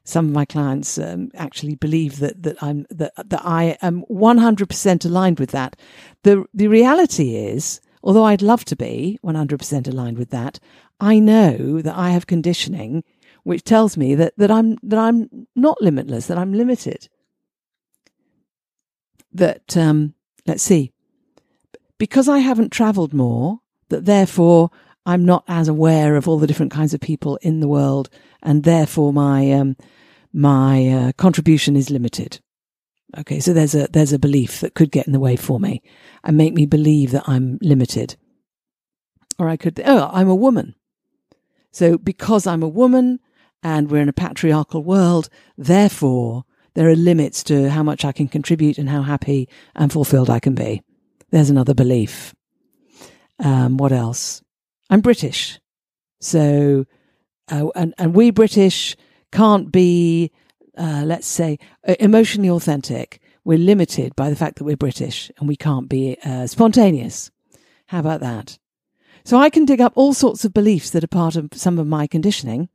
some 0.04 0.26
of 0.26 0.32
my 0.32 0.44
clients 0.44 0.98
um, 0.98 1.30
actually 1.34 1.74
believe 1.74 2.18
that 2.18 2.42
that 2.42 2.62
i'm 2.62 2.86
that 2.90 3.12
that 3.16 3.40
i 3.44 3.76
am 3.82 4.04
100% 4.10 5.04
aligned 5.04 5.40
with 5.40 5.50
that 5.50 5.76
the 6.22 6.44
the 6.52 6.68
reality 6.68 7.36
is 7.36 7.80
although 8.06 8.24
i'd 8.24 8.40
love 8.40 8.64
to 8.64 8.76
be 8.76 9.18
100% 9.22 9.88
aligned 9.88 10.16
with 10.16 10.30
that 10.30 10.58
i 10.98 11.18
know 11.18 11.82
that 11.82 11.94
i 11.94 12.10
have 12.10 12.26
conditioning 12.26 13.04
which 13.42 13.62
tells 13.62 13.98
me 13.98 14.14
that 14.14 14.32
that 14.38 14.50
i'm 14.50 14.78
that 14.82 14.98
i'm 14.98 15.46
not 15.54 15.82
limitless 15.82 16.26
that 16.26 16.38
i'm 16.38 16.54
limited 16.54 17.10
that 19.32 19.76
um 19.76 20.14
let's 20.46 20.62
see 20.62 20.92
because 21.98 22.28
I 22.28 22.38
haven't 22.38 22.72
traveled 22.72 23.14
more, 23.14 23.60
that 23.88 24.04
therefore 24.04 24.70
I'm 25.04 25.24
not 25.24 25.44
as 25.48 25.68
aware 25.68 26.16
of 26.16 26.28
all 26.28 26.38
the 26.38 26.46
different 26.46 26.72
kinds 26.72 26.92
of 26.94 27.00
people 27.00 27.36
in 27.42 27.60
the 27.60 27.68
world, 27.68 28.10
and 28.42 28.64
therefore 28.64 29.12
my 29.12 29.52
um, 29.52 29.76
my 30.32 30.88
uh, 30.88 31.12
contribution 31.16 31.76
is 31.76 31.90
limited. 31.90 32.40
Okay, 33.18 33.40
so 33.40 33.52
there's 33.52 33.74
a 33.74 33.88
there's 33.90 34.12
a 34.12 34.18
belief 34.18 34.60
that 34.60 34.74
could 34.74 34.90
get 34.90 35.06
in 35.06 35.12
the 35.12 35.20
way 35.20 35.36
for 35.36 35.58
me 35.58 35.82
and 36.22 36.36
make 36.36 36.54
me 36.54 36.66
believe 36.66 37.12
that 37.12 37.28
I'm 37.28 37.58
limited. 37.62 38.16
Or 39.38 39.48
I 39.48 39.56
could, 39.56 39.80
oh, 39.84 40.10
I'm 40.12 40.28
a 40.28 40.34
woman. 40.34 40.74
So 41.70 41.98
because 41.98 42.46
I'm 42.46 42.62
a 42.62 42.68
woman 42.68 43.20
and 43.62 43.90
we're 43.90 44.00
in 44.00 44.08
a 44.08 44.14
patriarchal 44.14 44.82
world, 44.82 45.28
therefore 45.58 46.44
there 46.74 46.88
are 46.88 46.96
limits 46.96 47.42
to 47.44 47.70
how 47.70 47.82
much 47.82 48.04
I 48.04 48.12
can 48.12 48.28
contribute 48.28 48.78
and 48.78 48.88
how 48.88 49.02
happy 49.02 49.48
and 49.74 49.92
fulfilled 49.92 50.30
I 50.30 50.40
can 50.40 50.54
be. 50.54 50.82
There's 51.30 51.50
another 51.50 51.74
belief. 51.74 52.34
Um, 53.38 53.76
what 53.76 53.92
else? 53.92 54.42
I'm 54.88 55.00
British. 55.00 55.58
So, 56.20 56.86
uh, 57.50 57.68
and, 57.74 57.94
and 57.98 58.14
we 58.14 58.30
British 58.30 58.96
can't 59.32 59.70
be, 59.70 60.30
uh, 60.76 61.02
let's 61.04 61.26
say, 61.26 61.58
emotionally 62.00 62.50
authentic. 62.50 63.20
We're 63.44 63.58
limited 63.58 64.16
by 64.16 64.30
the 64.30 64.36
fact 64.36 64.56
that 64.56 64.64
we're 64.64 64.76
British 64.76 65.30
and 65.38 65.48
we 65.48 65.56
can't 65.56 65.88
be 65.88 66.18
uh, 66.24 66.46
spontaneous. 66.46 67.30
How 67.86 68.00
about 68.00 68.20
that? 68.20 68.58
So 69.24 69.38
I 69.38 69.50
can 69.50 69.64
dig 69.64 69.80
up 69.80 69.92
all 69.96 70.14
sorts 70.14 70.44
of 70.44 70.54
beliefs 70.54 70.90
that 70.90 71.04
are 71.04 71.08
part 71.08 71.36
of 71.36 71.48
some 71.52 71.78
of 71.78 71.86
my 71.86 72.06
conditioning. 72.06 72.68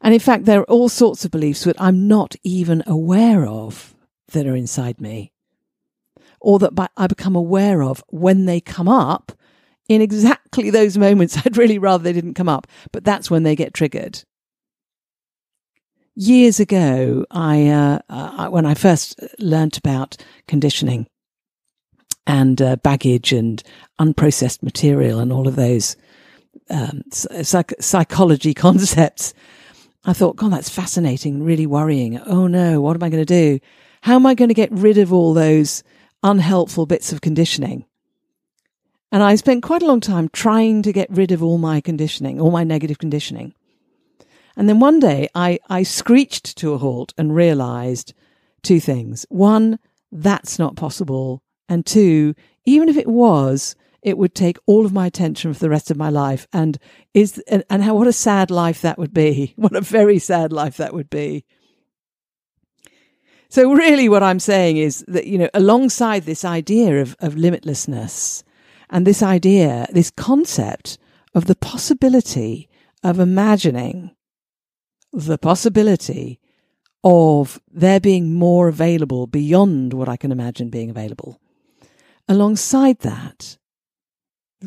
And 0.00 0.12
in 0.12 0.20
fact, 0.20 0.44
there 0.44 0.60
are 0.60 0.70
all 0.70 0.90
sorts 0.90 1.24
of 1.24 1.30
beliefs 1.30 1.64
that 1.64 1.80
I'm 1.80 2.06
not 2.06 2.36
even 2.42 2.82
aware 2.86 3.46
of 3.46 3.94
that 4.32 4.46
are 4.46 4.56
inside 4.56 5.00
me, 5.00 5.32
or 6.40 6.58
that 6.58 6.90
I 6.96 7.06
become 7.06 7.34
aware 7.34 7.82
of 7.82 8.04
when 8.08 8.44
they 8.44 8.60
come 8.60 8.88
up 8.88 9.32
in 9.88 10.02
exactly 10.02 10.68
those 10.68 10.98
moments. 10.98 11.38
I'd 11.44 11.56
really 11.56 11.78
rather 11.78 12.04
they 12.04 12.12
didn't 12.12 12.34
come 12.34 12.48
up, 12.48 12.66
but 12.92 13.04
that's 13.04 13.30
when 13.30 13.42
they 13.42 13.56
get 13.56 13.72
triggered. 13.72 14.24
Years 16.16 16.60
ago, 16.60 17.24
I, 17.30 17.68
uh, 17.68 17.98
uh, 18.08 18.48
when 18.48 18.66
I 18.66 18.74
first 18.74 19.20
learnt 19.38 19.78
about 19.78 20.16
conditioning, 20.46 21.06
and 22.26 22.60
uh, 22.62 22.76
baggage 22.76 23.32
and 23.32 23.62
unprocessed 24.00 24.62
material 24.62 25.18
and 25.18 25.32
all 25.32 25.46
of 25.46 25.56
those 25.56 25.96
um, 26.70 27.02
psych- 27.10 27.74
psychology 27.80 28.54
concepts. 28.66 29.34
I 30.04 30.12
thought, 30.12 30.36
God, 30.36 30.52
that's 30.52 30.68
fascinating, 30.68 31.42
really 31.42 31.66
worrying. 31.66 32.18
Oh 32.20 32.46
no, 32.46 32.80
what 32.80 32.96
am 32.96 33.02
I 33.02 33.08
going 33.08 33.24
to 33.24 33.58
do? 33.58 33.60
How 34.02 34.14
am 34.16 34.26
I 34.26 34.34
going 34.34 34.48
to 34.48 34.54
get 34.54 34.70
rid 34.70 34.98
of 34.98 35.12
all 35.12 35.32
those 35.32 35.82
unhelpful 36.22 36.86
bits 36.86 37.12
of 37.12 37.22
conditioning? 37.22 37.86
And 39.10 39.22
I 39.22 39.36
spent 39.36 39.62
quite 39.62 39.82
a 39.82 39.86
long 39.86 40.00
time 40.00 40.28
trying 40.30 40.82
to 40.82 40.92
get 40.92 41.08
rid 41.10 41.32
of 41.32 41.42
all 41.42 41.56
my 41.56 41.80
conditioning, 41.80 42.40
all 42.40 42.50
my 42.50 42.64
negative 42.64 42.98
conditioning. 42.98 43.54
And 44.56 44.68
then 44.68 44.80
one 44.80 45.00
day 45.00 45.28
I, 45.34 45.58
I 45.68 45.82
screeched 45.82 46.56
to 46.58 46.72
a 46.72 46.78
halt 46.78 47.12
and 47.18 47.34
realized 47.34 48.14
two 48.62 48.80
things. 48.80 49.26
One, 49.28 49.78
that's 50.12 50.58
not 50.58 50.76
possible 50.76 51.42
and 51.68 51.84
two, 51.84 52.34
even 52.64 52.88
if 52.88 52.96
it 52.96 53.08
was, 53.08 53.74
it 54.02 54.18
would 54.18 54.34
take 54.34 54.58
all 54.66 54.84
of 54.84 54.92
my 54.92 55.06
attention 55.06 55.52
for 55.52 55.60
the 55.60 55.70
rest 55.70 55.90
of 55.90 55.96
my 55.96 56.10
life. 56.10 56.46
And 56.52 56.78
is 57.14 57.38
and, 57.48 57.64
and 57.70 57.82
how 57.82 57.94
what 57.94 58.06
a 58.06 58.12
sad 58.12 58.50
life 58.50 58.82
that 58.82 58.98
would 58.98 59.14
be. 59.14 59.54
What 59.56 59.74
a 59.74 59.80
very 59.80 60.18
sad 60.18 60.52
life 60.52 60.76
that 60.76 60.92
would 60.92 61.10
be. 61.10 61.44
So 63.48 63.72
really 63.72 64.08
what 64.08 64.22
I'm 64.22 64.40
saying 64.40 64.78
is 64.78 65.04
that, 65.08 65.26
you 65.26 65.38
know, 65.38 65.48
alongside 65.54 66.24
this 66.24 66.44
idea 66.44 67.00
of, 67.00 67.16
of 67.20 67.34
limitlessness 67.34 68.42
and 68.90 69.06
this 69.06 69.22
idea, 69.22 69.86
this 69.92 70.10
concept 70.10 70.98
of 71.34 71.46
the 71.46 71.54
possibility 71.54 72.68
of 73.02 73.20
imagining 73.20 74.13
the 75.14 75.38
possibility 75.38 76.40
of 77.02 77.60
there 77.70 78.00
being 78.00 78.34
more 78.34 78.68
available 78.68 79.26
beyond 79.26 79.92
what 79.92 80.08
I 80.08 80.16
can 80.16 80.32
imagine 80.32 80.70
being 80.70 80.90
available 80.90 81.40
alongside 82.28 83.00
that 83.00 83.58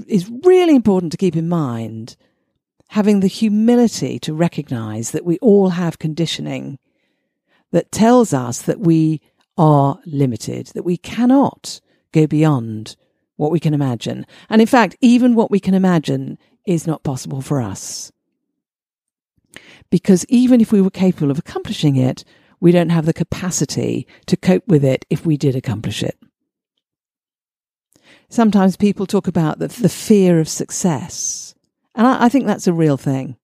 is 0.08 0.32
really 0.44 0.76
important 0.76 1.12
to 1.12 1.18
keep 1.18 1.36
in 1.36 1.50
mind 1.50 2.16
having 2.90 3.20
the 3.20 3.28
humility 3.28 4.20
to 4.20 4.34
recognize 4.34 5.12
that 5.12 5.26
we 5.26 5.38
all 5.40 5.70
have 5.70 6.00
conditioning 6.00 6.78
that 7.72 7.92
tells 7.92 8.34
us 8.34 8.62
that 8.62 8.80
we 8.80 9.20
are 9.58 10.00
limited, 10.06 10.68
that 10.68 10.86
we 10.86 10.98
cannot 10.98 11.82
go 12.12 12.28
beyond 12.28 12.96
what 13.36 13.52
we 13.52 13.60
can 13.60 13.74
imagine. 13.74 14.26
And 14.50 14.62
in 14.62 14.68
fact, 14.68 14.96
even 15.02 15.36
what 15.36 15.52
we 15.52 15.60
can 15.60 15.74
imagine 15.74 16.38
is 16.66 16.88
not 16.88 17.04
possible 17.04 17.42
for 17.42 17.62
us. 17.62 18.12
Because 19.90 20.26
even 20.30 20.62
if 20.62 20.72
we 20.72 20.82
were 20.82 20.90
capable 20.90 21.32
of 21.32 21.40
accomplishing 21.40 21.96
it, 21.96 22.24
we 22.60 22.72
don't 22.72 22.90
have 22.90 23.06
the 23.06 23.14
capacity 23.14 24.08
to 24.26 24.36
cope 24.36 24.68
with 24.68 24.84
it 24.84 25.06
if 25.10 25.26
we 25.26 25.38
did 25.38 25.56
accomplish 25.56 26.04
it 26.04 26.18
sometimes 28.30 28.78
people 28.78 29.06
talk 29.06 29.28
about 29.28 29.60
the, 29.60 29.68
the 29.68 29.90
fear 29.90 30.40
of 30.40 30.50
success. 30.50 31.56
And 31.96 32.08
I, 32.08 32.26
I 32.26 32.30
think 32.30 32.46
that's 32.46 32.68
a 32.68 32.74
real 32.74 32.98
thing. 32.98 33.38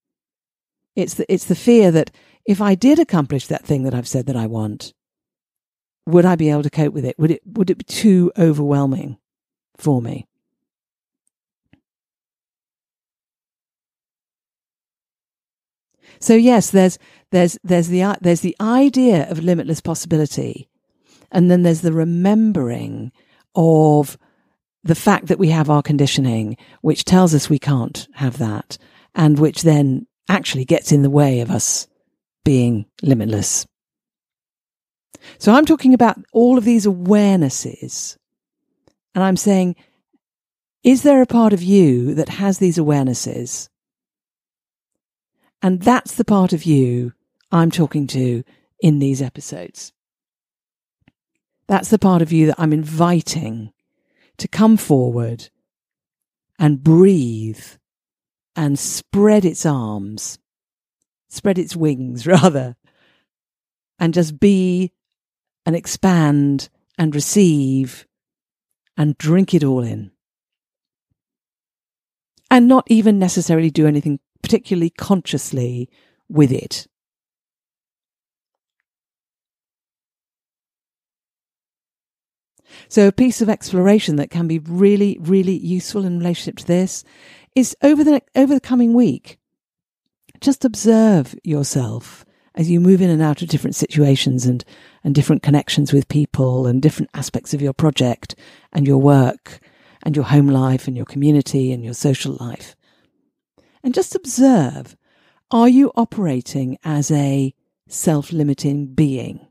It's 0.96 1.16
the, 1.16 1.32
it's 1.32 1.46
the 1.46 1.56
fear 1.56 1.92
that 1.92 2.12
if 2.46 2.62
I 2.62 2.76
did 2.76 3.00
accomplish 3.00 3.48
that 3.48 3.66
thing 3.66 3.84
that 3.84 3.94
I've 3.94 4.08
said 4.08 4.26
that 4.28 4.36
I 4.36 4.48
want, 4.48 4.94
would 6.06 6.26
I 6.26 6.36
be 6.36 6.50
able 6.50 6.64
to 6.64 6.70
cope 6.70 6.94
with 6.94 7.06
it? 7.06 7.18
Would 7.18 7.32
it, 7.32 7.42
would 7.46 7.70
it 7.70 7.78
be 7.78 7.86
too 7.86 8.32
overwhelming 8.38 9.18
for 9.78 10.02
me? 10.02 10.28
So 16.24 16.36
yes, 16.36 16.72
there's, 16.72 16.98
there's, 17.32 17.58
there's 17.66 17.90
the, 17.90 18.18
there's 18.22 18.40
the 18.40 18.56
idea 18.62 19.30
of 19.30 19.44
limitless 19.44 19.82
possibility. 19.82 20.70
And 21.34 21.52
then 21.52 21.64
there's 21.64 21.82
the 21.82 21.92
remembering 21.92 23.12
of 23.56 24.18
the 24.86 24.96
fact 24.96 25.28
that 25.28 25.38
we 25.38 25.50
have 25.50 25.70
our 25.70 25.82
conditioning, 25.82 26.56
which 26.80 27.04
tells 27.04 27.36
us 27.36 27.50
we 27.50 27.60
can't 27.60 28.08
have 28.14 28.38
that, 28.38 28.78
and 29.14 29.38
which 29.38 29.64
then 29.64 30.08
actually 30.30 30.64
gets 30.64 30.94
in 30.94 31.02
the 31.02 31.10
way 31.10 31.42
of 31.42 31.52
us 31.52 31.88
being 32.46 32.86
limitless. 33.02 33.66
So 35.40 35.54
I'm 35.54 35.66
talking 35.66 35.94
about 35.94 36.18
all 36.32 36.58
of 36.58 36.64
these 36.64 36.86
awarenesses, 36.86 38.18
and 39.14 39.26
I'm 39.26 39.38
saying, 39.38 39.76
is 40.86 41.04
there 41.04 41.22
a 41.22 41.26
part 41.28 41.52
of 41.52 41.62
you 41.62 42.16
that 42.16 42.30
has 42.30 42.60
these 42.60 42.78
awarenesses? 42.78 43.68
And 45.64 45.82
that's 45.82 46.16
the 46.16 46.26
part 46.26 46.52
of 46.52 46.66
you 46.66 47.14
I'm 47.50 47.72
talking 47.72 48.06
to 48.08 48.44
in 48.82 49.00
these 49.00 49.22
episodes. 49.22 49.94
That's 51.68 51.90
the 51.90 51.98
part 51.98 52.22
of 52.22 52.34
you 52.34 52.48
that 52.48 52.60
I'm 52.60 52.74
inviting 52.74 53.72
to 54.38 54.48
come 54.50 54.76
forward 54.76 55.50
and 56.60 56.84
breathe 56.84 57.64
and 58.58 58.78
spread 58.78 59.46
its 59.46 59.66
arms, 59.66 60.38
spread 61.30 61.58
its 61.58 61.78
wings 61.78 62.28
rather, 62.28 62.76
and 64.00 64.14
just 64.14 64.42
be 64.42 64.92
and 65.66 65.78
expand 65.78 66.68
and 66.98 67.16
receive 67.16 68.06
and 68.98 69.18
drink 69.18 69.54
it 69.54 69.64
all 69.64 69.82
in. 69.82 70.12
And 72.52 72.68
not 72.68 72.84
even 72.90 73.18
necessarily 73.18 73.72
do 73.72 73.88
anything 73.88 74.20
particularly 74.44 74.92
consciously 74.92 75.90
with 76.30 76.52
it. 76.52 76.88
So 82.88 83.08
a 83.08 83.12
piece 83.12 83.42
of 83.42 83.50
exploration 83.50 84.18
that 84.18 84.30
can 84.30 84.48
be 84.48 84.60
really, 84.60 85.18
really 85.20 85.58
useful 85.58 86.06
in 86.06 86.20
relationship 86.20 86.58
to 86.58 86.68
this 86.68 87.04
is 87.56 87.76
over 87.82 88.04
the, 88.04 88.22
over 88.36 88.54
the 88.54 88.60
coming 88.60 88.94
week. 88.94 89.38
Just 90.42 90.66
observe 90.66 91.36
yourself 91.44 92.26
as 92.56 92.70
you 92.70 92.80
move 92.80 93.02
in 93.02 93.10
and 93.10 93.22
out 93.22 93.42
of 93.42 93.48
different 93.48 93.76
situations 93.76 94.46
and, 94.46 94.64
and 95.04 95.16
different 95.16 95.42
connections 95.42 95.94
with 95.94 96.08
people 96.08 96.68
and 96.68 96.82
different 96.82 97.10
aspects 97.14 97.54
of 97.54 97.62
your 97.62 97.74
project 97.74 98.36
and 98.72 98.86
your 98.86 99.00
work 99.00 99.60
and 100.04 100.16
your 100.16 100.26
home 100.26 100.48
life 100.48 100.88
and 100.88 100.96
your 100.96 101.06
community 101.06 101.72
and 101.72 101.84
your 101.84 101.94
social 101.94 102.38
life. 102.40 102.76
And 103.84 103.94
just 103.94 104.16
observe, 104.16 104.96
are 105.52 105.68
you 105.68 105.92
operating 105.96 106.78
as 106.84 107.12
a 107.12 107.54
self-limiting 107.88 108.94
being? 108.94 109.48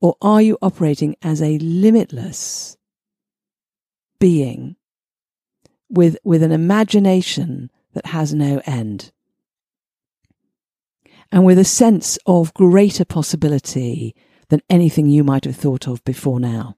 Or 0.00 0.16
are 0.22 0.40
you 0.40 0.58
operating 0.62 1.16
as 1.22 1.42
a 1.42 1.58
limitless 1.58 2.76
being 4.18 4.76
with, 5.90 6.16
with 6.24 6.42
an 6.42 6.52
imagination 6.52 7.70
that 7.92 8.06
has 8.06 8.32
no 8.32 8.62
end? 8.64 9.12
And 11.30 11.44
with 11.44 11.58
a 11.58 11.64
sense 11.64 12.18
of 12.26 12.54
greater 12.54 13.04
possibility 13.04 14.14
than 14.48 14.60
anything 14.68 15.08
you 15.08 15.24
might 15.24 15.44
have 15.44 15.56
thought 15.56 15.88
of 15.88 16.04
before 16.04 16.38
now? 16.38 16.76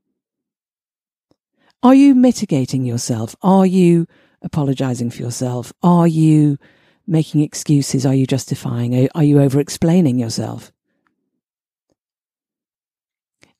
Are 1.82 1.94
you 1.94 2.14
mitigating 2.14 2.84
yourself? 2.84 3.36
Are 3.42 3.66
you 3.66 4.06
apologizing 4.44 5.10
for 5.10 5.22
yourself? 5.22 5.72
Are 5.82 6.06
you 6.06 6.58
making 7.06 7.40
excuses? 7.40 8.06
Are 8.06 8.14
you 8.14 8.26
justifying? 8.26 9.08
Are 9.14 9.24
you 9.24 9.40
over 9.40 9.58
explaining 9.58 10.18
yourself? 10.18 10.72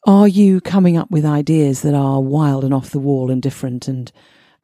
Are 0.07 0.29
you 0.29 0.61
coming 0.61 0.97
up 0.97 1.11
with 1.11 1.25
ideas 1.25 1.83
that 1.83 1.95
are 1.95 2.21
wild 2.21 2.63
and 2.63 2.75
off 2.75 2.91
the 2.91 2.99
wall 2.99 3.31
and 3.31 3.41
different 3.41 3.89
and, 3.89 4.13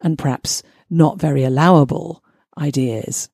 and 0.01 0.19
perhaps 0.19 0.63
not 0.91 1.21
very 1.21 1.45
allowable 1.45 2.23
ideas. 2.59 3.31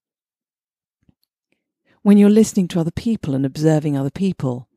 When 2.02 2.18
you're 2.18 2.30
listening 2.30 2.68
to 2.68 2.80
other 2.80 2.92
people 2.92 3.34
and 3.34 3.44
observing 3.44 3.96
other 3.96 4.10
people, 4.10 4.68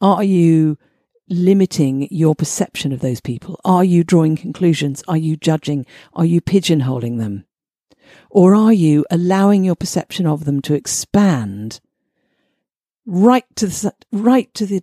are 0.00 0.24
you 0.24 0.76
limiting 1.30 2.08
your 2.10 2.34
perception 2.34 2.92
of 2.92 3.00
those 3.00 3.20
people? 3.20 3.58
Are 3.64 3.84
you 3.84 4.04
drawing 4.04 4.36
conclusions? 4.36 5.02
Are 5.08 5.16
you 5.16 5.36
judging? 5.36 5.86
Are 6.12 6.26
you 6.26 6.40
pigeonholing 6.40 7.18
them? 7.18 7.46
Or 8.28 8.54
are 8.54 8.72
you 8.72 9.06
allowing 9.10 9.64
your 9.64 9.76
perception 9.76 10.26
of 10.26 10.44
them 10.44 10.60
to 10.62 10.74
expand 10.74 11.80
right 13.06 13.44
to 13.56 13.68
the, 13.68 13.94
right 14.12 14.52
to 14.54 14.66
the 14.66 14.82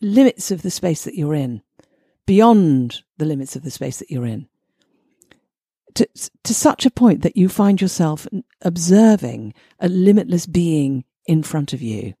limits 0.00 0.50
of 0.50 0.62
the 0.62 0.70
space 0.70 1.04
that 1.04 1.14
you're 1.14 1.34
in, 1.34 1.62
beyond 2.26 3.02
the 3.16 3.24
limits 3.24 3.56
of 3.56 3.62
the 3.62 3.70
space 3.70 3.98
that 4.00 4.10
you're 4.10 4.26
in? 4.26 4.48
To, 5.94 6.06
to 6.44 6.52
such 6.52 6.84
a 6.84 6.90
point 6.90 7.22
that 7.22 7.36
you 7.36 7.48
find 7.48 7.80
yourself 7.80 8.26
observing 8.60 9.54
a 9.80 9.88
limitless 9.88 10.46
being 10.46 11.04
in 11.26 11.42
front 11.42 11.72
of 11.72 11.80
you 11.80 12.14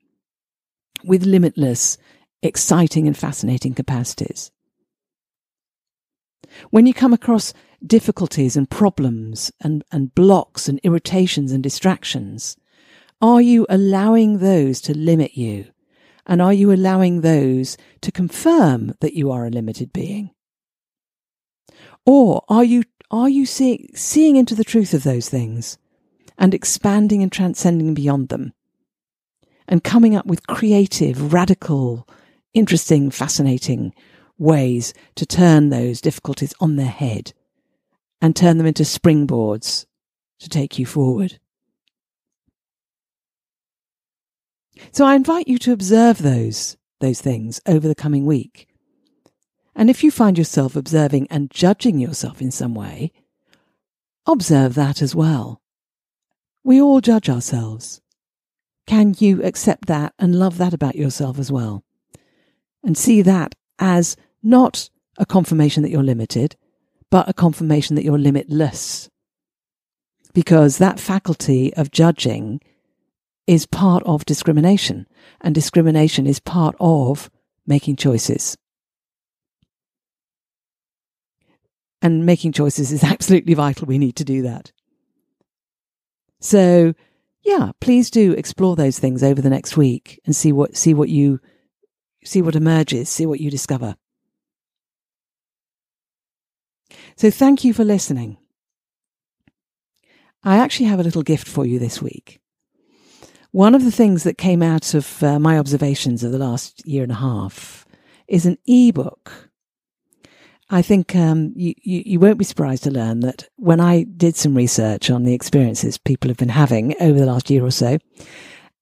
with 1.04 1.24
limitless, 1.24 1.98
exciting 2.42 3.06
and 3.06 3.16
fascinating 3.16 3.74
capacities. 3.74 4.50
When 6.70 6.86
you 6.86 6.94
come 6.94 7.12
across 7.12 7.52
difficulties 7.84 8.56
and 8.56 8.70
problems 8.70 9.52
and, 9.60 9.84
and 9.92 10.14
blocks 10.14 10.68
and 10.68 10.80
irritations 10.82 11.52
and 11.52 11.62
distractions, 11.62 12.56
are 13.20 13.40
you 13.40 13.66
allowing 13.68 14.38
those 14.38 14.80
to 14.82 14.96
limit 14.96 15.36
you? 15.36 15.66
And 16.26 16.42
are 16.42 16.52
you 16.52 16.72
allowing 16.72 17.20
those 17.20 17.76
to 18.00 18.10
confirm 18.10 18.94
that 19.00 19.14
you 19.14 19.30
are 19.30 19.46
a 19.46 19.50
limited 19.50 19.92
being? 19.92 20.30
Or 22.04 22.42
are 22.48 22.64
you, 22.64 22.82
are 23.10 23.28
you 23.28 23.46
see, 23.46 23.88
seeing 23.94 24.36
into 24.36 24.54
the 24.54 24.64
truth 24.64 24.92
of 24.92 25.04
those 25.04 25.28
things 25.28 25.78
and 26.36 26.52
expanding 26.52 27.22
and 27.22 27.30
transcending 27.30 27.94
beyond 27.94 28.28
them 28.28 28.52
and 29.68 29.82
coming 29.82 30.14
up 30.14 30.26
with 30.26 30.46
creative, 30.46 31.32
radical, 31.32 32.08
interesting, 32.56 33.10
fascinating 33.10 33.92
ways 34.38 34.94
to 35.14 35.26
turn 35.26 35.68
those 35.68 36.00
difficulties 36.00 36.54
on 36.60 36.76
their 36.76 36.86
head 36.86 37.32
and 38.20 38.34
turn 38.34 38.58
them 38.58 38.66
into 38.66 38.82
springboards 38.82 39.86
to 40.40 40.48
take 40.48 40.78
you 40.78 40.86
forward. 40.86 41.38
So 44.92 45.04
I 45.04 45.14
invite 45.14 45.48
you 45.48 45.58
to 45.58 45.72
observe 45.72 46.18
those, 46.18 46.76
those 47.00 47.20
things 47.20 47.60
over 47.66 47.88
the 47.88 47.94
coming 47.94 48.26
week. 48.26 48.68
And 49.74 49.90
if 49.90 50.02
you 50.02 50.10
find 50.10 50.38
yourself 50.38 50.76
observing 50.76 51.28
and 51.30 51.50
judging 51.50 51.98
yourself 51.98 52.40
in 52.40 52.50
some 52.50 52.74
way, 52.74 53.12
observe 54.26 54.74
that 54.74 55.02
as 55.02 55.14
well. 55.14 55.60
We 56.64 56.80
all 56.80 57.00
judge 57.00 57.28
ourselves. 57.28 58.00
Can 58.86 59.14
you 59.18 59.42
accept 59.42 59.86
that 59.86 60.14
and 60.18 60.38
love 60.38 60.58
that 60.58 60.72
about 60.72 60.96
yourself 60.96 61.38
as 61.38 61.50
well? 61.50 61.85
And 62.86 62.96
see 62.96 63.20
that 63.22 63.56
as 63.80 64.16
not 64.44 64.88
a 65.18 65.26
confirmation 65.26 65.82
that 65.82 65.90
you're 65.90 66.04
limited, 66.04 66.54
but 67.10 67.28
a 67.28 67.34
confirmation 67.34 67.96
that 67.96 68.04
you're 68.04 68.16
limitless. 68.16 69.10
Because 70.32 70.78
that 70.78 71.00
faculty 71.00 71.74
of 71.74 71.90
judging 71.90 72.60
is 73.48 73.66
part 73.66 74.04
of 74.04 74.24
discrimination, 74.24 75.06
and 75.40 75.52
discrimination 75.52 76.28
is 76.28 76.38
part 76.38 76.76
of 76.78 77.28
making 77.66 77.96
choices. 77.96 78.56
And 82.00 82.24
making 82.24 82.52
choices 82.52 82.92
is 82.92 83.02
absolutely 83.04 83.54
vital. 83.54 83.86
We 83.86 83.98
need 83.98 84.14
to 84.16 84.24
do 84.24 84.42
that. 84.42 84.70
So, 86.40 86.94
yeah, 87.42 87.72
please 87.80 88.10
do 88.10 88.32
explore 88.32 88.76
those 88.76 89.00
things 89.00 89.24
over 89.24 89.42
the 89.42 89.50
next 89.50 89.76
week 89.76 90.20
and 90.24 90.36
see 90.36 90.52
what 90.52 90.76
see 90.76 90.94
what 90.94 91.08
you 91.08 91.40
see 92.26 92.42
what 92.42 92.56
emerges, 92.56 93.08
see 93.08 93.26
what 93.26 93.40
you 93.40 93.50
discover. 93.50 93.96
So 97.16 97.30
thank 97.30 97.64
you 97.64 97.72
for 97.72 97.84
listening. 97.84 98.36
I 100.44 100.58
actually 100.58 100.86
have 100.86 101.00
a 101.00 101.04
little 101.04 101.22
gift 101.22 101.48
for 101.48 101.64
you 101.66 101.78
this 101.78 102.00
week. 102.02 102.40
One 103.52 103.74
of 103.74 103.84
the 103.84 103.90
things 103.90 104.22
that 104.24 104.36
came 104.36 104.62
out 104.62 104.94
of 104.94 105.22
uh, 105.22 105.38
my 105.38 105.58
observations 105.58 106.22
of 106.22 106.30
the 106.30 106.38
last 106.38 106.86
year 106.86 107.02
and 107.02 107.12
a 107.12 107.16
half 107.16 107.86
is 108.28 108.44
an 108.44 108.58
ebook. 108.66 109.50
I 110.68 110.82
think 110.82 111.14
um, 111.14 111.52
you, 111.56 111.74
you, 111.80 112.02
you 112.04 112.20
won't 112.20 112.38
be 112.38 112.44
surprised 112.44 112.84
to 112.84 112.90
learn 112.90 113.20
that 113.20 113.48
when 113.56 113.80
I 113.80 114.02
did 114.02 114.36
some 114.36 114.54
research 114.56 115.10
on 115.10 115.22
the 115.22 115.32
experiences 115.32 115.96
people 115.96 116.28
have 116.28 116.36
been 116.36 116.48
having 116.48 116.94
over 117.00 117.18
the 117.18 117.26
last 117.26 117.50
year 117.50 117.64
or 117.64 117.70
so, 117.70 117.98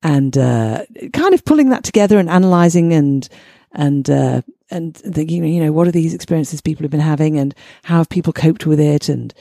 and 0.04 0.36
uh, 0.36 0.84
kind 1.14 1.34
of 1.34 1.44
pulling 1.44 1.70
that 1.70 1.82
together 1.82 2.18
and 2.18 2.30
analysing 2.30 2.92
and 2.92 3.28
and 3.72 4.08
uh, 4.08 4.42
and 4.70 4.96
thinking, 4.96 5.44
you 5.44 5.64
know, 5.64 5.72
what 5.72 5.88
are 5.88 5.92
these 5.92 6.14
experiences 6.14 6.60
people 6.60 6.84
have 6.84 6.90
been 6.90 7.00
having 7.00 7.38
and 7.38 7.54
how 7.82 7.96
have 7.98 8.08
people 8.08 8.32
coped 8.32 8.66
with 8.66 8.78
it 8.78 9.08
and 9.08 9.34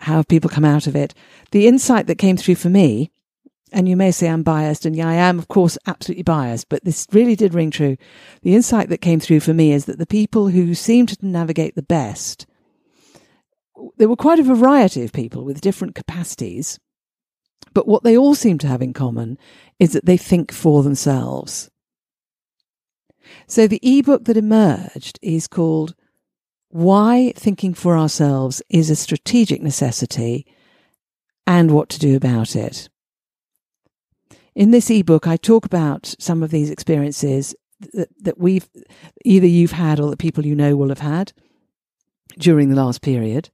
how 0.00 0.16
have 0.16 0.28
people 0.28 0.50
come 0.50 0.64
out 0.64 0.86
of 0.86 0.94
it? 0.94 1.14
The 1.52 1.66
insight 1.66 2.06
that 2.08 2.18
came 2.18 2.36
through 2.36 2.56
for 2.56 2.68
me, 2.68 3.10
and 3.72 3.88
you 3.88 3.96
may 3.96 4.10
say 4.10 4.28
I'm 4.28 4.42
biased, 4.42 4.84
and 4.84 4.94
yeah, 4.94 5.08
I 5.08 5.14
am, 5.14 5.38
of 5.38 5.48
course, 5.48 5.78
absolutely 5.86 6.22
biased, 6.24 6.68
but 6.68 6.84
this 6.84 7.06
really 7.12 7.36
did 7.36 7.54
ring 7.54 7.70
true. 7.70 7.96
The 8.42 8.54
insight 8.54 8.88
that 8.88 9.00
came 9.00 9.20
through 9.20 9.40
for 9.40 9.54
me 9.54 9.72
is 9.72 9.84
that 9.86 9.98
the 9.98 10.06
people 10.06 10.48
who 10.48 10.74
seemed 10.74 11.10
to 11.10 11.26
navigate 11.26 11.74
the 11.74 11.82
best, 11.82 12.46
there 13.96 14.08
were 14.08 14.16
quite 14.16 14.38
a 14.38 14.44
variety 14.44 15.04
of 15.04 15.12
people 15.12 15.44
with 15.44 15.60
different 15.60 15.94
capacities, 15.94 16.78
but 17.74 17.86
what 17.86 18.02
they 18.02 18.16
all 18.16 18.34
seem 18.34 18.58
to 18.58 18.68
have 18.68 18.82
in 18.82 18.92
common 18.92 19.38
is 19.78 19.92
that 19.92 20.06
they 20.06 20.16
think 20.16 20.52
for 20.52 20.82
themselves. 20.82 21.70
So 23.46 23.66
the 23.66 23.80
ebook 23.82 24.24
that 24.24 24.36
emerged 24.36 25.18
is 25.22 25.46
called 25.46 25.94
Why 26.68 27.32
Thinking 27.36 27.74
for 27.74 27.96
Ourselves 27.96 28.62
is 28.68 28.90
a 28.90 28.96
Strategic 28.96 29.62
Necessity 29.62 30.46
and 31.46 31.70
What 31.70 31.88
to 31.90 31.98
Do 31.98 32.16
About 32.16 32.56
It. 32.56 32.88
In 34.54 34.70
this 34.70 34.90
ebook, 34.90 35.26
I 35.26 35.36
talk 35.36 35.64
about 35.64 36.14
some 36.18 36.42
of 36.42 36.50
these 36.50 36.70
experiences 36.70 37.54
that, 37.92 38.08
that 38.20 38.38
we've 38.38 38.68
either 39.24 39.46
you've 39.46 39.72
had 39.72 40.00
or 40.00 40.10
that 40.10 40.18
people 40.18 40.44
you 40.44 40.54
know 40.54 40.74
will 40.76 40.88
have 40.88 40.98
had 40.98 41.32
during 42.38 42.68
the 42.68 42.76
last 42.76 43.00
period. 43.00 43.50